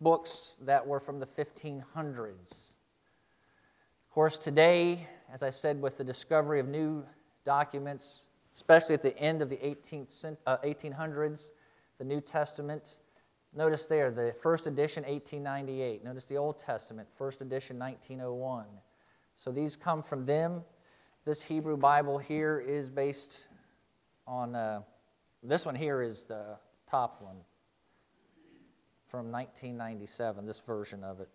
books 0.00 0.56
that 0.62 0.86
were 0.86 1.00
from 1.00 1.20
the 1.20 1.26
1500s. 1.26 2.50
Of 2.50 4.10
course, 4.10 4.38
today, 4.38 5.06
as 5.32 5.42
I 5.42 5.50
said, 5.50 5.80
with 5.80 5.98
the 5.98 6.04
discovery 6.04 6.60
of 6.60 6.68
new 6.68 7.04
documents, 7.44 8.28
especially 8.54 8.94
at 8.94 9.02
the 9.02 9.16
end 9.18 9.42
of 9.42 9.48
the 9.48 9.56
18th, 9.56 10.36
uh, 10.46 10.56
1800s, 10.58 11.50
the 11.98 12.04
New 12.04 12.20
Testament. 12.20 12.98
Notice 13.54 13.86
there, 13.86 14.10
the 14.10 14.34
first 14.42 14.66
edition, 14.66 15.04
1898. 15.04 16.04
Notice 16.04 16.26
the 16.26 16.36
Old 16.36 16.58
Testament, 16.58 17.08
first 17.16 17.40
edition, 17.40 17.78
1901. 17.78 18.66
So 19.36 19.50
these 19.50 19.76
come 19.76 20.02
from 20.02 20.24
them. 20.26 20.62
This 21.24 21.42
Hebrew 21.42 21.76
Bible 21.76 22.18
here 22.18 22.60
is 22.60 22.90
based 22.90 23.46
on, 24.26 24.54
uh, 24.54 24.82
this 25.42 25.64
one 25.66 25.74
here 25.74 26.02
is 26.02 26.24
the 26.24 26.56
top 26.88 27.20
one 27.22 27.36
from 29.14 29.30
1997, 29.30 30.44
this 30.44 30.58
version 30.58 31.04
of 31.04 31.20
it. 31.20 31.28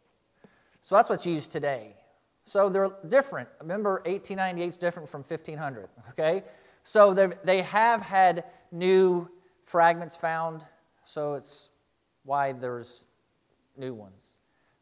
So 0.82 0.96
that's 0.96 1.08
what's 1.08 1.26
used 1.26 1.50
today. 1.50 1.96
So 2.44 2.68
they're 2.68 2.90
different. 3.08 3.48
Remember, 3.62 4.02
1898 4.06 4.68
is 4.68 4.76
different 4.76 5.08
from 5.08 5.24
1500, 5.24 5.88
okay? 6.10 6.44
So 6.84 7.14
they 7.14 7.62
have 7.62 8.02
had 8.02 8.44
new 8.74 9.30
fragments 9.64 10.18
found, 10.18 10.66
so 11.06 11.36
it's 11.36 11.70
why 12.26 12.52
there's 12.52 13.06
new 13.78 13.94
ones. 13.94 14.34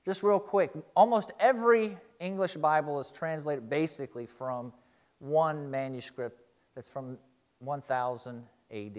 Just 0.03 0.23
real 0.23 0.39
quick, 0.39 0.71
almost 0.95 1.33
every 1.39 1.97
English 2.19 2.55
Bible 2.55 2.99
is 2.99 3.11
translated 3.11 3.69
basically 3.69 4.25
from 4.25 4.73
one 5.19 5.69
manuscript 5.69 6.41
that's 6.73 6.89
from 6.89 7.19
1000 7.59 8.43
AD. 8.71 8.97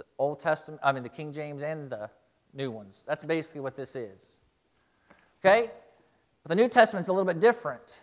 The 0.00 0.06
Old 0.18 0.40
Testament, 0.40 0.80
I 0.82 0.92
mean 0.92 1.02
the 1.02 1.10
King 1.10 1.30
James 1.30 1.60
and 1.60 1.90
the 1.90 2.08
new 2.54 2.70
ones. 2.70 3.04
That's 3.06 3.22
basically 3.22 3.60
what 3.60 3.76
this 3.76 3.94
is. 3.94 4.38
Okay? 5.44 5.70
But 6.42 6.48
the 6.48 6.54
New 6.54 6.70
Testament 6.70 7.04
is 7.04 7.08
a 7.08 7.12
little 7.12 7.30
bit 7.30 7.38
different. 7.38 8.00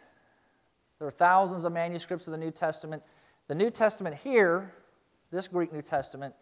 There 1.00 1.08
are 1.08 1.12
thousands 1.12 1.66
of 1.66 1.74
manuscripts 1.74 2.28
of 2.28 2.34
the 2.34 2.38
New 2.38 2.52
Testament. 2.52 3.02
The 3.48 3.56
New 3.56 3.72
Testament 3.72 4.16
here, 4.16 4.72
this 5.32 5.48
Greek 5.48 5.74
New 5.74 5.82
Testament, 5.82 6.36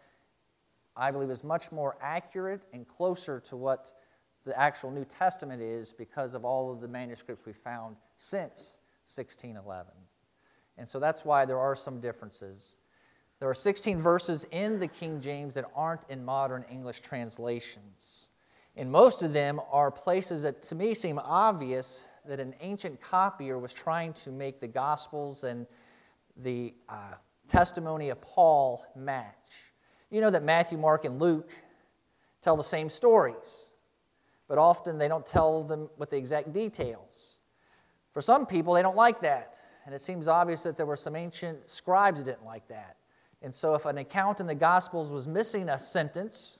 I 0.94 1.10
believe 1.10 1.30
is 1.30 1.42
much 1.42 1.72
more 1.72 1.96
accurate 2.02 2.60
and 2.74 2.86
closer 2.86 3.40
to 3.40 3.56
what 3.56 3.92
the 4.44 4.58
actual 4.60 4.90
New 4.90 5.06
Testament 5.06 5.62
is 5.62 5.90
because 5.90 6.34
of 6.34 6.44
all 6.44 6.70
of 6.70 6.82
the 6.82 6.88
manuscripts 6.88 7.46
we 7.46 7.54
found 7.54 7.96
since 8.14 8.76
1611. 9.06 9.90
And 10.76 10.86
so 10.86 11.00
that's 11.00 11.24
why 11.24 11.46
there 11.46 11.58
are 11.58 11.74
some 11.74 11.98
differences. 11.98 12.76
There 13.38 13.50
are 13.50 13.54
16 13.54 14.00
verses 14.00 14.46
in 14.50 14.78
the 14.78 14.88
King 14.88 15.20
James 15.20 15.54
that 15.54 15.66
aren't 15.74 16.02
in 16.08 16.24
modern 16.24 16.64
English 16.70 17.00
translations. 17.00 18.28
And 18.76 18.90
most 18.90 19.22
of 19.22 19.32
them 19.32 19.60
are 19.70 19.90
places 19.90 20.42
that 20.42 20.62
to 20.64 20.74
me 20.74 20.94
seem 20.94 21.18
obvious 21.18 22.06
that 22.26 22.40
an 22.40 22.54
ancient 22.60 23.00
copier 23.00 23.58
was 23.58 23.72
trying 23.72 24.12
to 24.14 24.30
make 24.30 24.60
the 24.60 24.66
Gospels 24.66 25.44
and 25.44 25.66
the 26.38 26.74
uh, 26.88 27.14
testimony 27.48 28.08
of 28.10 28.20
Paul 28.20 28.84
match. 28.94 29.72
You 30.10 30.20
know 30.20 30.30
that 30.30 30.42
Matthew, 30.42 30.78
Mark, 30.78 31.04
and 31.04 31.20
Luke 31.20 31.52
tell 32.40 32.56
the 32.56 32.62
same 32.62 32.88
stories, 32.88 33.70
but 34.48 34.58
often 34.58 34.98
they 34.98 35.08
don't 35.08 35.26
tell 35.26 35.62
them 35.62 35.88
with 35.98 36.10
the 36.10 36.16
exact 36.16 36.52
details. 36.52 37.38
For 38.12 38.20
some 38.20 38.46
people, 38.46 38.74
they 38.74 38.82
don't 38.82 38.96
like 38.96 39.20
that, 39.20 39.60
and 39.84 39.94
it 39.94 40.00
seems 40.00 40.28
obvious 40.28 40.62
that 40.62 40.76
there 40.76 40.86
were 40.86 40.96
some 40.96 41.16
ancient 41.16 41.68
scribes 41.68 42.18
that 42.18 42.24
didn't 42.24 42.46
like 42.46 42.66
that. 42.68 42.96
And 43.42 43.54
so, 43.54 43.74
if 43.74 43.84
an 43.84 43.98
account 43.98 44.40
in 44.40 44.46
the 44.46 44.54
Gospels 44.54 45.10
was 45.10 45.26
missing 45.26 45.68
a 45.68 45.78
sentence, 45.78 46.58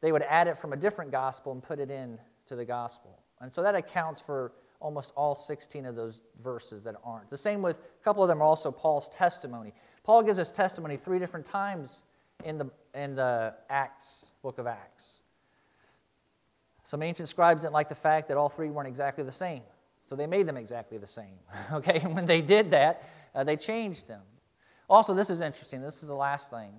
they 0.00 0.12
would 0.12 0.22
add 0.22 0.48
it 0.48 0.56
from 0.56 0.72
a 0.72 0.76
different 0.76 1.10
gospel 1.10 1.52
and 1.52 1.62
put 1.62 1.78
it 1.78 1.90
in 1.90 2.18
to 2.46 2.56
the 2.56 2.64
gospel. 2.64 3.18
And 3.40 3.52
so 3.52 3.62
that 3.62 3.74
accounts 3.74 4.20
for 4.20 4.52
almost 4.80 5.12
all 5.16 5.34
16 5.34 5.86
of 5.86 5.96
those 5.96 6.22
verses 6.42 6.84
that 6.84 6.94
aren't. 7.04 7.30
The 7.30 7.38
same 7.38 7.62
with 7.62 7.78
a 7.78 8.04
couple 8.04 8.22
of 8.22 8.28
them 8.28 8.40
are 8.40 8.44
also 8.44 8.70
Paul's 8.70 9.08
testimony. 9.08 9.72
Paul 10.04 10.22
gives 10.22 10.38
us 10.38 10.50
testimony 10.50 10.96
three 10.96 11.18
different 11.18 11.46
times 11.46 12.04
in 12.44 12.58
the, 12.58 12.70
in 12.94 13.16
the 13.16 13.54
Acts, 13.68 14.30
book 14.42 14.58
of 14.58 14.66
Acts. 14.66 15.20
Some 16.84 17.02
ancient 17.02 17.28
scribes 17.28 17.62
didn't 17.62 17.74
like 17.74 17.88
the 17.88 17.94
fact 17.94 18.28
that 18.28 18.36
all 18.36 18.48
three 18.48 18.70
weren't 18.70 18.88
exactly 18.88 19.24
the 19.24 19.32
same, 19.32 19.62
so 20.08 20.14
they 20.16 20.26
made 20.26 20.46
them 20.46 20.56
exactly 20.56 20.96
the 20.96 21.06
same. 21.06 21.34
okay, 21.72 22.00
and 22.00 22.14
when 22.14 22.24
they 22.24 22.40
did 22.40 22.70
that, 22.70 23.02
uh, 23.34 23.44
they 23.44 23.56
changed 23.56 24.08
them. 24.08 24.22
Also, 24.88 25.14
this 25.14 25.30
is 25.30 25.40
interesting. 25.40 25.82
This 25.82 26.02
is 26.02 26.08
the 26.08 26.14
last 26.14 26.50
thing. 26.50 26.72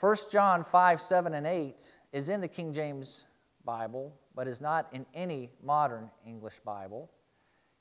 1 0.00 0.16
John 0.30 0.62
5, 0.62 1.00
7, 1.00 1.34
and 1.34 1.46
8 1.46 1.96
is 2.12 2.28
in 2.28 2.40
the 2.40 2.48
King 2.48 2.72
James 2.72 3.24
Bible, 3.64 4.14
but 4.34 4.46
is 4.46 4.60
not 4.60 4.88
in 4.92 5.06
any 5.14 5.50
modern 5.62 6.10
English 6.26 6.60
Bible. 6.64 7.10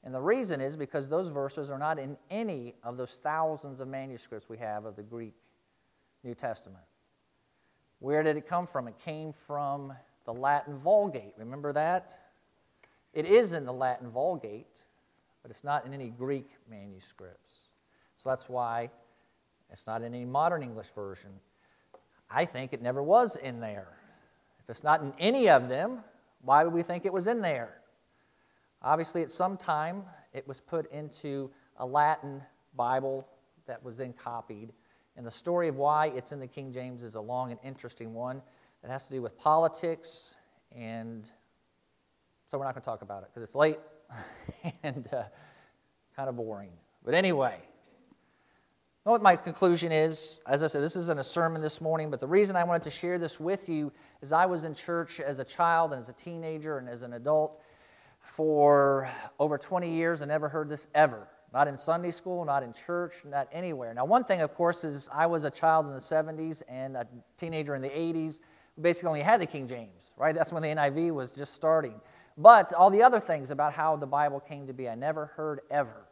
And 0.04 0.14
the 0.14 0.22
reason 0.22 0.60
is 0.60 0.76
because 0.76 1.08
those 1.08 1.30
verses 1.30 1.70
are 1.70 1.78
not 1.78 2.00
in 2.00 2.18
any 2.30 2.76
of 2.84 2.98
those 2.98 3.20
thousands 3.22 3.80
of 3.80 3.88
manuscripts 3.88 4.50
we 4.50 4.58
have 4.58 4.86
of 4.86 4.96
the 4.96 5.04
Greek 5.04 5.36
New 6.24 6.34
Testament. 6.34 6.84
Where 8.00 8.24
did 8.24 8.38
it 8.38 8.48
come 8.48 8.68
from? 8.68 8.88
It 8.88 9.00
came 9.00 9.32
from 9.32 9.94
the 10.26 10.34
Latin 10.34 10.78
Vulgate. 10.78 11.34
Remember 11.38 11.72
that? 11.74 12.18
It 13.14 13.26
is 13.26 13.54
in 13.54 13.66
the 13.66 13.74
Latin 13.74 14.10
Vulgate, 14.10 14.84
but 15.42 15.52
it's 15.52 15.64
not 15.64 15.86
in 15.86 15.94
any 15.94 16.10
Greek 16.10 16.50
manuscripts. 16.70 17.54
So 18.22 18.30
that's 18.30 18.50
why 18.50 18.90
it's 19.74 19.88
not 19.88 20.04
in 20.04 20.14
any 20.14 20.24
modern 20.24 20.62
English 20.62 20.92
version. 20.96 21.32
I 22.30 22.46
think 22.46 22.74
it 22.74 22.82
never 22.82 23.02
was 23.02 23.36
in 23.36 23.60
there. 23.60 23.88
If 24.60 24.70
it's 24.70 24.84
not 24.84 25.02
in 25.02 25.14
any 25.20 25.50
of 25.50 25.68
them, 25.68 26.00
why 26.42 26.64
would 26.64 26.74
we 26.74 26.84
think 26.84 27.06
it 27.06 27.12
was 27.12 27.28
in 27.28 27.42
there? 27.42 27.74
Obviously, 28.84 29.24
at 29.24 29.32
some 29.32 29.58
time, 29.58 30.04
it 30.32 30.48
was 30.48 30.60
put 30.60 30.92
into 30.92 31.50
a 31.78 31.86
Latin 31.86 32.42
Bible 32.76 33.28
that 33.66 33.84
was 33.84 33.98
then 33.98 34.14
copied. 34.14 34.72
And 35.18 35.26
the 35.26 35.32
story 35.32 35.68
of 35.68 35.76
why 35.76 36.08
it's 36.08 36.32
in 36.32 36.40
the 36.40 36.48
King 36.48 36.72
James 36.72 37.02
is 37.02 37.16
a 37.16 37.22
long 37.22 37.52
and 37.52 37.60
interesting 37.64 38.14
one. 38.14 38.42
It 38.84 38.90
has 38.90 39.06
to 39.06 39.12
do 39.12 39.22
with 39.22 39.38
politics, 39.38 40.36
and 40.76 41.32
so 42.50 42.58
we're 42.58 42.66
not 42.66 42.76
going 42.76 42.82
to 42.82 42.86
talk 42.86 43.02
about 43.02 43.24
it 43.24 43.30
because 43.30 43.44
it's 43.44 43.56
late 43.56 43.80
and 44.84 45.08
uh, 45.14 45.24
kind 46.16 46.30
of 46.30 46.36
boring. 46.36 46.72
But 47.04 47.14
anyway, 47.14 47.58
what 49.12 49.22
my 49.22 49.36
conclusion 49.36 49.92
is, 49.92 50.40
as 50.48 50.64
I 50.64 50.68
said, 50.68 50.82
this 50.82 50.96
isn't 50.96 51.20
a 51.20 51.24
sermon 51.24 51.62
this 51.62 51.82
morning, 51.82 52.10
but 52.10 52.22
the 52.22 52.28
reason 52.28 52.56
I 52.56 52.64
wanted 52.64 52.84
to 52.84 52.90
share 52.90 53.20
this 53.20 53.38
with 53.38 53.68
you 53.68 53.92
is 54.22 54.32
I 54.32 54.46
was 54.46 54.64
in 54.64 54.74
church 54.74 55.20
as 55.20 55.40
a 55.40 55.44
child 55.44 55.92
and 55.92 56.00
as 56.00 56.08
a 56.08 56.14
teenager 56.14 56.78
and 56.78 56.88
as 56.88 57.02
an 57.02 57.14
adult 57.14 57.62
for 58.22 59.10
over 59.40 59.58
20 59.58 59.94
years 59.94 60.22
and 60.22 60.30
never 60.30 60.48
heard 60.48 60.70
this 60.70 60.88
ever. 60.96 61.28
Not 61.54 61.68
in 61.68 61.76
Sunday 61.76 62.12
school, 62.12 62.46
not 62.46 62.64
in 62.64 62.72
church, 62.72 63.26
not 63.26 63.50
anywhere. 63.52 63.94
Now, 63.94 64.06
one 64.06 64.24
thing, 64.24 64.42
of 64.42 64.56
course, 64.56 64.86
is 64.86 65.10
I 65.14 65.26
was 65.26 65.44
a 65.44 65.52
child 65.52 65.86
in 65.86 65.92
the 65.92 66.00
70s 66.00 66.64
and 66.70 66.96
a 66.96 67.06
teenager 67.38 67.76
in 67.76 67.82
the 67.82 67.90
80s. 67.90 68.40
We 68.78 68.84
basically 68.84 69.10
only 69.10 69.22
had 69.22 69.42
the 69.42 69.46
King 69.46 69.68
James, 69.68 70.14
right? 70.18 70.34
That's 70.34 70.54
when 70.54 70.64
the 70.64 70.70
NIV 70.70 71.12
was 71.12 71.34
just 71.34 71.54
starting. 71.54 72.00
But 72.38 72.74
all 72.74 72.90
the 72.90 73.04
other 73.04 73.20
things 73.20 73.52
about 73.52 73.74
how 73.74 73.98
the 73.98 74.08
Bible 74.08 74.40
came 74.40 74.66
to 74.68 74.74
be, 74.74 74.90
I 74.90 74.96
never 74.96 75.28
heard 75.28 75.60
ever. 75.70 76.08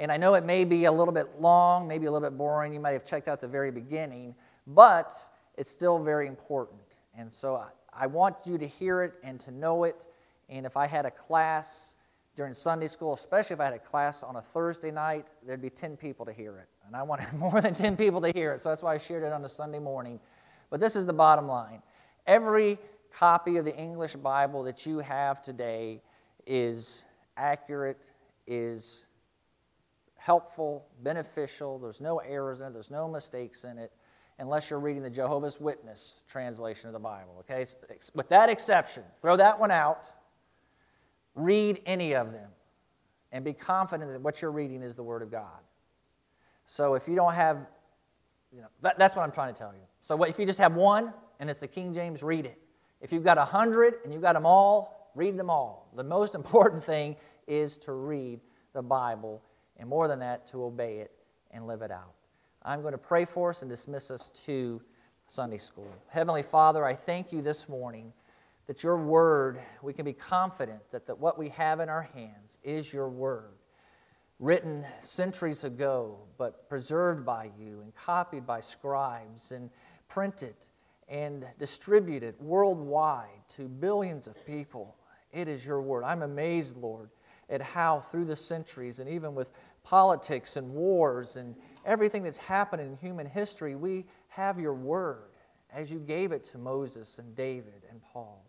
And 0.00 0.10
I 0.10 0.16
know 0.16 0.32
it 0.32 0.46
may 0.46 0.64
be 0.64 0.86
a 0.86 0.92
little 0.92 1.12
bit 1.12 1.28
long, 1.38 1.86
maybe 1.86 2.06
a 2.06 2.10
little 2.10 2.26
bit 2.26 2.38
boring. 2.38 2.72
You 2.72 2.80
might 2.80 2.92
have 2.92 3.04
checked 3.04 3.28
out 3.28 3.38
the 3.38 3.46
very 3.46 3.70
beginning, 3.70 4.34
but 4.66 5.14
it's 5.58 5.70
still 5.70 6.02
very 6.02 6.26
important. 6.26 6.80
And 7.14 7.30
so 7.30 7.56
I, 7.56 7.66
I 7.92 8.06
want 8.06 8.36
you 8.46 8.56
to 8.56 8.66
hear 8.66 9.02
it 9.02 9.12
and 9.22 9.38
to 9.40 9.50
know 9.50 9.84
it. 9.84 10.06
And 10.48 10.64
if 10.64 10.78
I 10.78 10.86
had 10.86 11.04
a 11.04 11.10
class 11.10 11.96
during 12.34 12.54
Sunday 12.54 12.86
school, 12.86 13.12
especially 13.12 13.52
if 13.52 13.60
I 13.60 13.64
had 13.66 13.74
a 13.74 13.78
class 13.78 14.22
on 14.22 14.36
a 14.36 14.40
Thursday 14.40 14.90
night, 14.90 15.26
there'd 15.46 15.60
be 15.60 15.68
10 15.68 15.98
people 15.98 16.24
to 16.24 16.32
hear 16.32 16.56
it. 16.56 16.68
And 16.86 16.96
I 16.96 17.02
wanted 17.02 17.30
more 17.38 17.60
than 17.60 17.74
10 17.74 17.94
people 17.98 18.22
to 18.22 18.32
hear 18.32 18.54
it, 18.54 18.62
so 18.62 18.70
that's 18.70 18.82
why 18.82 18.94
I 18.94 18.98
shared 18.98 19.22
it 19.22 19.34
on 19.34 19.44
a 19.44 19.50
Sunday 19.50 19.80
morning. 19.80 20.18
But 20.70 20.80
this 20.80 20.96
is 20.96 21.04
the 21.04 21.12
bottom 21.12 21.46
line 21.46 21.82
every 22.26 22.78
copy 23.12 23.58
of 23.58 23.66
the 23.66 23.76
English 23.76 24.14
Bible 24.16 24.62
that 24.62 24.86
you 24.86 25.00
have 25.00 25.42
today 25.42 26.00
is 26.46 27.04
accurate, 27.36 28.12
is 28.46 29.04
helpful, 30.20 30.86
beneficial. 31.02 31.78
There's 31.78 32.00
no 32.00 32.18
errors 32.18 32.60
in 32.60 32.66
it, 32.66 32.72
there's 32.74 32.90
no 32.90 33.08
mistakes 33.08 33.64
in 33.64 33.78
it, 33.78 33.90
unless 34.38 34.68
you're 34.68 34.78
reading 34.78 35.02
the 35.02 35.10
Jehovah's 35.10 35.58
Witness 35.58 36.20
translation 36.28 36.88
of 36.88 36.92
the 36.92 37.00
Bible. 37.00 37.36
Okay? 37.40 37.66
With 38.14 38.28
that 38.28 38.50
exception, 38.50 39.02
throw 39.22 39.36
that 39.36 39.58
one 39.58 39.70
out. 39.70 40.12
Read 41.34 41.80
any 41.86 42.14
of 42.14 42.32
them 42.32 42.50
and 43.32 43.44
be 43.44 43.54
confident 43.54 44.10
that 44.12 44.20
what 44.20 44.42
you're 44.42 44.52
reading 44.52 44.82
is 44.82 44.94
the 44.94 45.02
Word 45.02 45.22
of 45.22 45.30
God. 45.30 45.60
So 46.66 46.94
if 46.94 47.08
you 47.08 47.14
don't 47.14 47.34
have, 47.34 47.66
you 48.52 48.60
know, 48.60 48.68
that, 48.82 48.98
that's 48.98 49.16
what 49.16 49.22
I'm 49.22 49.32
trying 49.32 49.54
to 49.54 49.58
tell 49.58 49.72
you. 49.72 49.86
So 50.02 50.22
if 50.24 50.38
you 50.38 50.44
just 50.44 50.58
have 50.58 50.74
one 50.74 51.14
and 51.38 51.48
it's 51.48 51.60
the 51.60 51.68
King 51.68 51.94
James, 51.94 52.22
read 52.22 52.44
it. 52.44 52.60
If 53.00 53.10
you've 53.10 53.24
got 53.24 53.38
a 53.38 53.44
hundred 53.44 53.94
and 54.04 54.12
you've 54.12 54.22
got 54.22 54.34
them 54.34 54.44
all, 54.44 55.10
read 55.14 55.38
them 55.38 55.48
all. 55.48 55.88
The 55.96 56.04
most 56.04 56.34
important 56.34 56.84
thing 56.84 57.16
is 57.46 57.78
to 57.78 57.92
read 57.92 58.40
the 58.74 58.82
Bible 58.82 59.42
and 59.80 59.88
more 59.88 60.06
than 60.06 60.20
that, 60.20 60.46
to 60.52 60.62
obey 60.62 60.98
it 60.98 61.10
and 61.50 61.66
live 61.66 61.82
it 61.82 61.90
out. 61.90 62.14
I'm 62.62 62.82
going 62.82 62.92
to 62.92 62.98
pray 62.98 63.24
for 63.24 63.50
us 63.50 63.62
and 63.62 63.70
dismiss 63.70 64.10
us 64.10 64.30
to 64.44 64.80
Sunday 65.26 65.58
school. 65.58 65.90
Heavenly 66.08 66.42
Father, 66.42 66.84
I 66.84 66.94
thank 66.94 67.32
you 67.32 67.40
this 67.40 67.68
morning 67.68 68.12
that 68.66 68.84
your 68.84 68.98
word, 68.98 69.60
we 69.82 69.92
can 69.92 70.04
be 70.04 70.12
confident 70.12 70.80
that, 70.92 71.06
that 71.06 71.18
what 71.18 71.38
we 71.38 71.48
have 71.48 71.80
in 71.80 71.88
our 71.88 72.02
hands 72.02 72.58
is 72.62 72.92
your 72.92 73.08
word, 73.08 73.54
written 74.38 74.84
centuries 75.00 75.64
ago, 75.64 76.18
but 76.36 76.68
preserved 76.68 77.24
by 77.24 77.50
you 77.58 77.80
and 77.82 77.94
copied 77.94 78.46
by 78.46 78.60
scribes 78.60 79.50
and 79.50 79.70
printed 80.08 80.54
and 81.08 81.44
distributed 81.58 82.34
worldwide 82.38 83.48
to 83.48 83.62
billions 83.62 84.26
of 84.26 84.46
people. 84.46 84.94
It 85.32 85.48
is 85.48 85.64
your 85.64 85.80
word. 85.80 86.04
I'm 86.04 86.22
amazed, 86.22 86.76
Lord, 86.76 87.10
at 87.48 87.60
how 87.60 88.00
through 88.00 88.26
the 88.26 88.36
centuries 88.36 89.00
and 89.00 89.08
even 89.08 89.34
with 89.34 89.50
politics 89.90 90.56
and 90.56 90.72
wars 90.72 91.34
and 91.34 91.56
everything 91.84 92.22
that's 92.22 92.38
happened 92.38 92.80
in 92.80 92.96
human 92.98 93.26
history, 93.26 93.74
we 93.74 94.06
have 94.28 94.60
your 94.60 94.72
word 94.72 95.32
as 95.72 95.90
you 95.90 95.98
gave 95.98 96.30
it 96.30 96.44
to 96.44 96.58
Moses 96.58 97.18
and 97.18 97.34
David 97.34 97.82
and 97.90 98.00
Paul. 98.00 98.46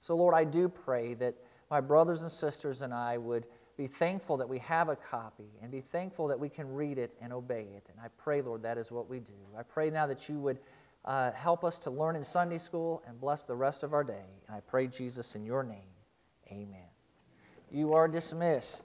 So, 0.00 0.14
Lord, 0.14 0.34
I 0.34 0.44
do 0.44 0.68
pray 0.68 1.14
that 1.14 1.34
my 1.70 1.80
brothers 1.80 2.20
and 2.20 2.30
sisters 2.30 2.82
and 2.82 2.92
I 2.92 3.16
would 3.16 3.46
be 3.78 3.86
thankful 3.86 4.36
that 4.36 4.46
we 4.46 4.58
have 4.58 4.90
a 4.90 4.96
copy 4.96 5.48
and 5.62 5.70
be 5.70 5.80
thankful 5.80 6.28
that 6.28 6.38
we 6.38 6.50
can 6.50 6.70
read 6.70 6.98
it 6.98 7.16
and 7.22 7.32
obey 7.32 7.68
it. 7.74 7.86
And 7.90 7.98
I 7.98 8.08
pray, 8.18 8.42
Lord, 8.42 8.62
that 8.62 8.76
is 8.76 8.90
what 8.90 9.08
we 9.08 9.18
do. 9.18 9.32
I 9.58 9.62
pray 9.62 9.88
now 9.88 10.06
that 10.06 10.28
you 10.28 10.38
would 10.40 10.58
uh, 11.06 11.32
help 11.32 11.64
us 11.64 11.78
to 11.78 11.90
learn 11.90 12.16
in 12.16 12.24
Sunday 12.24 12.58
school 12.58 13.02
and 13.06 13.18
bless 13.18 13.44
the 13.44 13.56
rest 13.56 13.82
of 13.82 13.94
our 13.94 14.04
day. 14.04 14.26
And 14.46 14.54
I 14.54 14.60
pray, 14.60 14.88
Jesus, 14.88 15.36
in 15.36 15.42
your 15.46 15.62
name, 15.62 15.88
amen. 16.50 16.84
You 17.70 17.94
are 17.94 18.08
dismissed. 18.08 18.84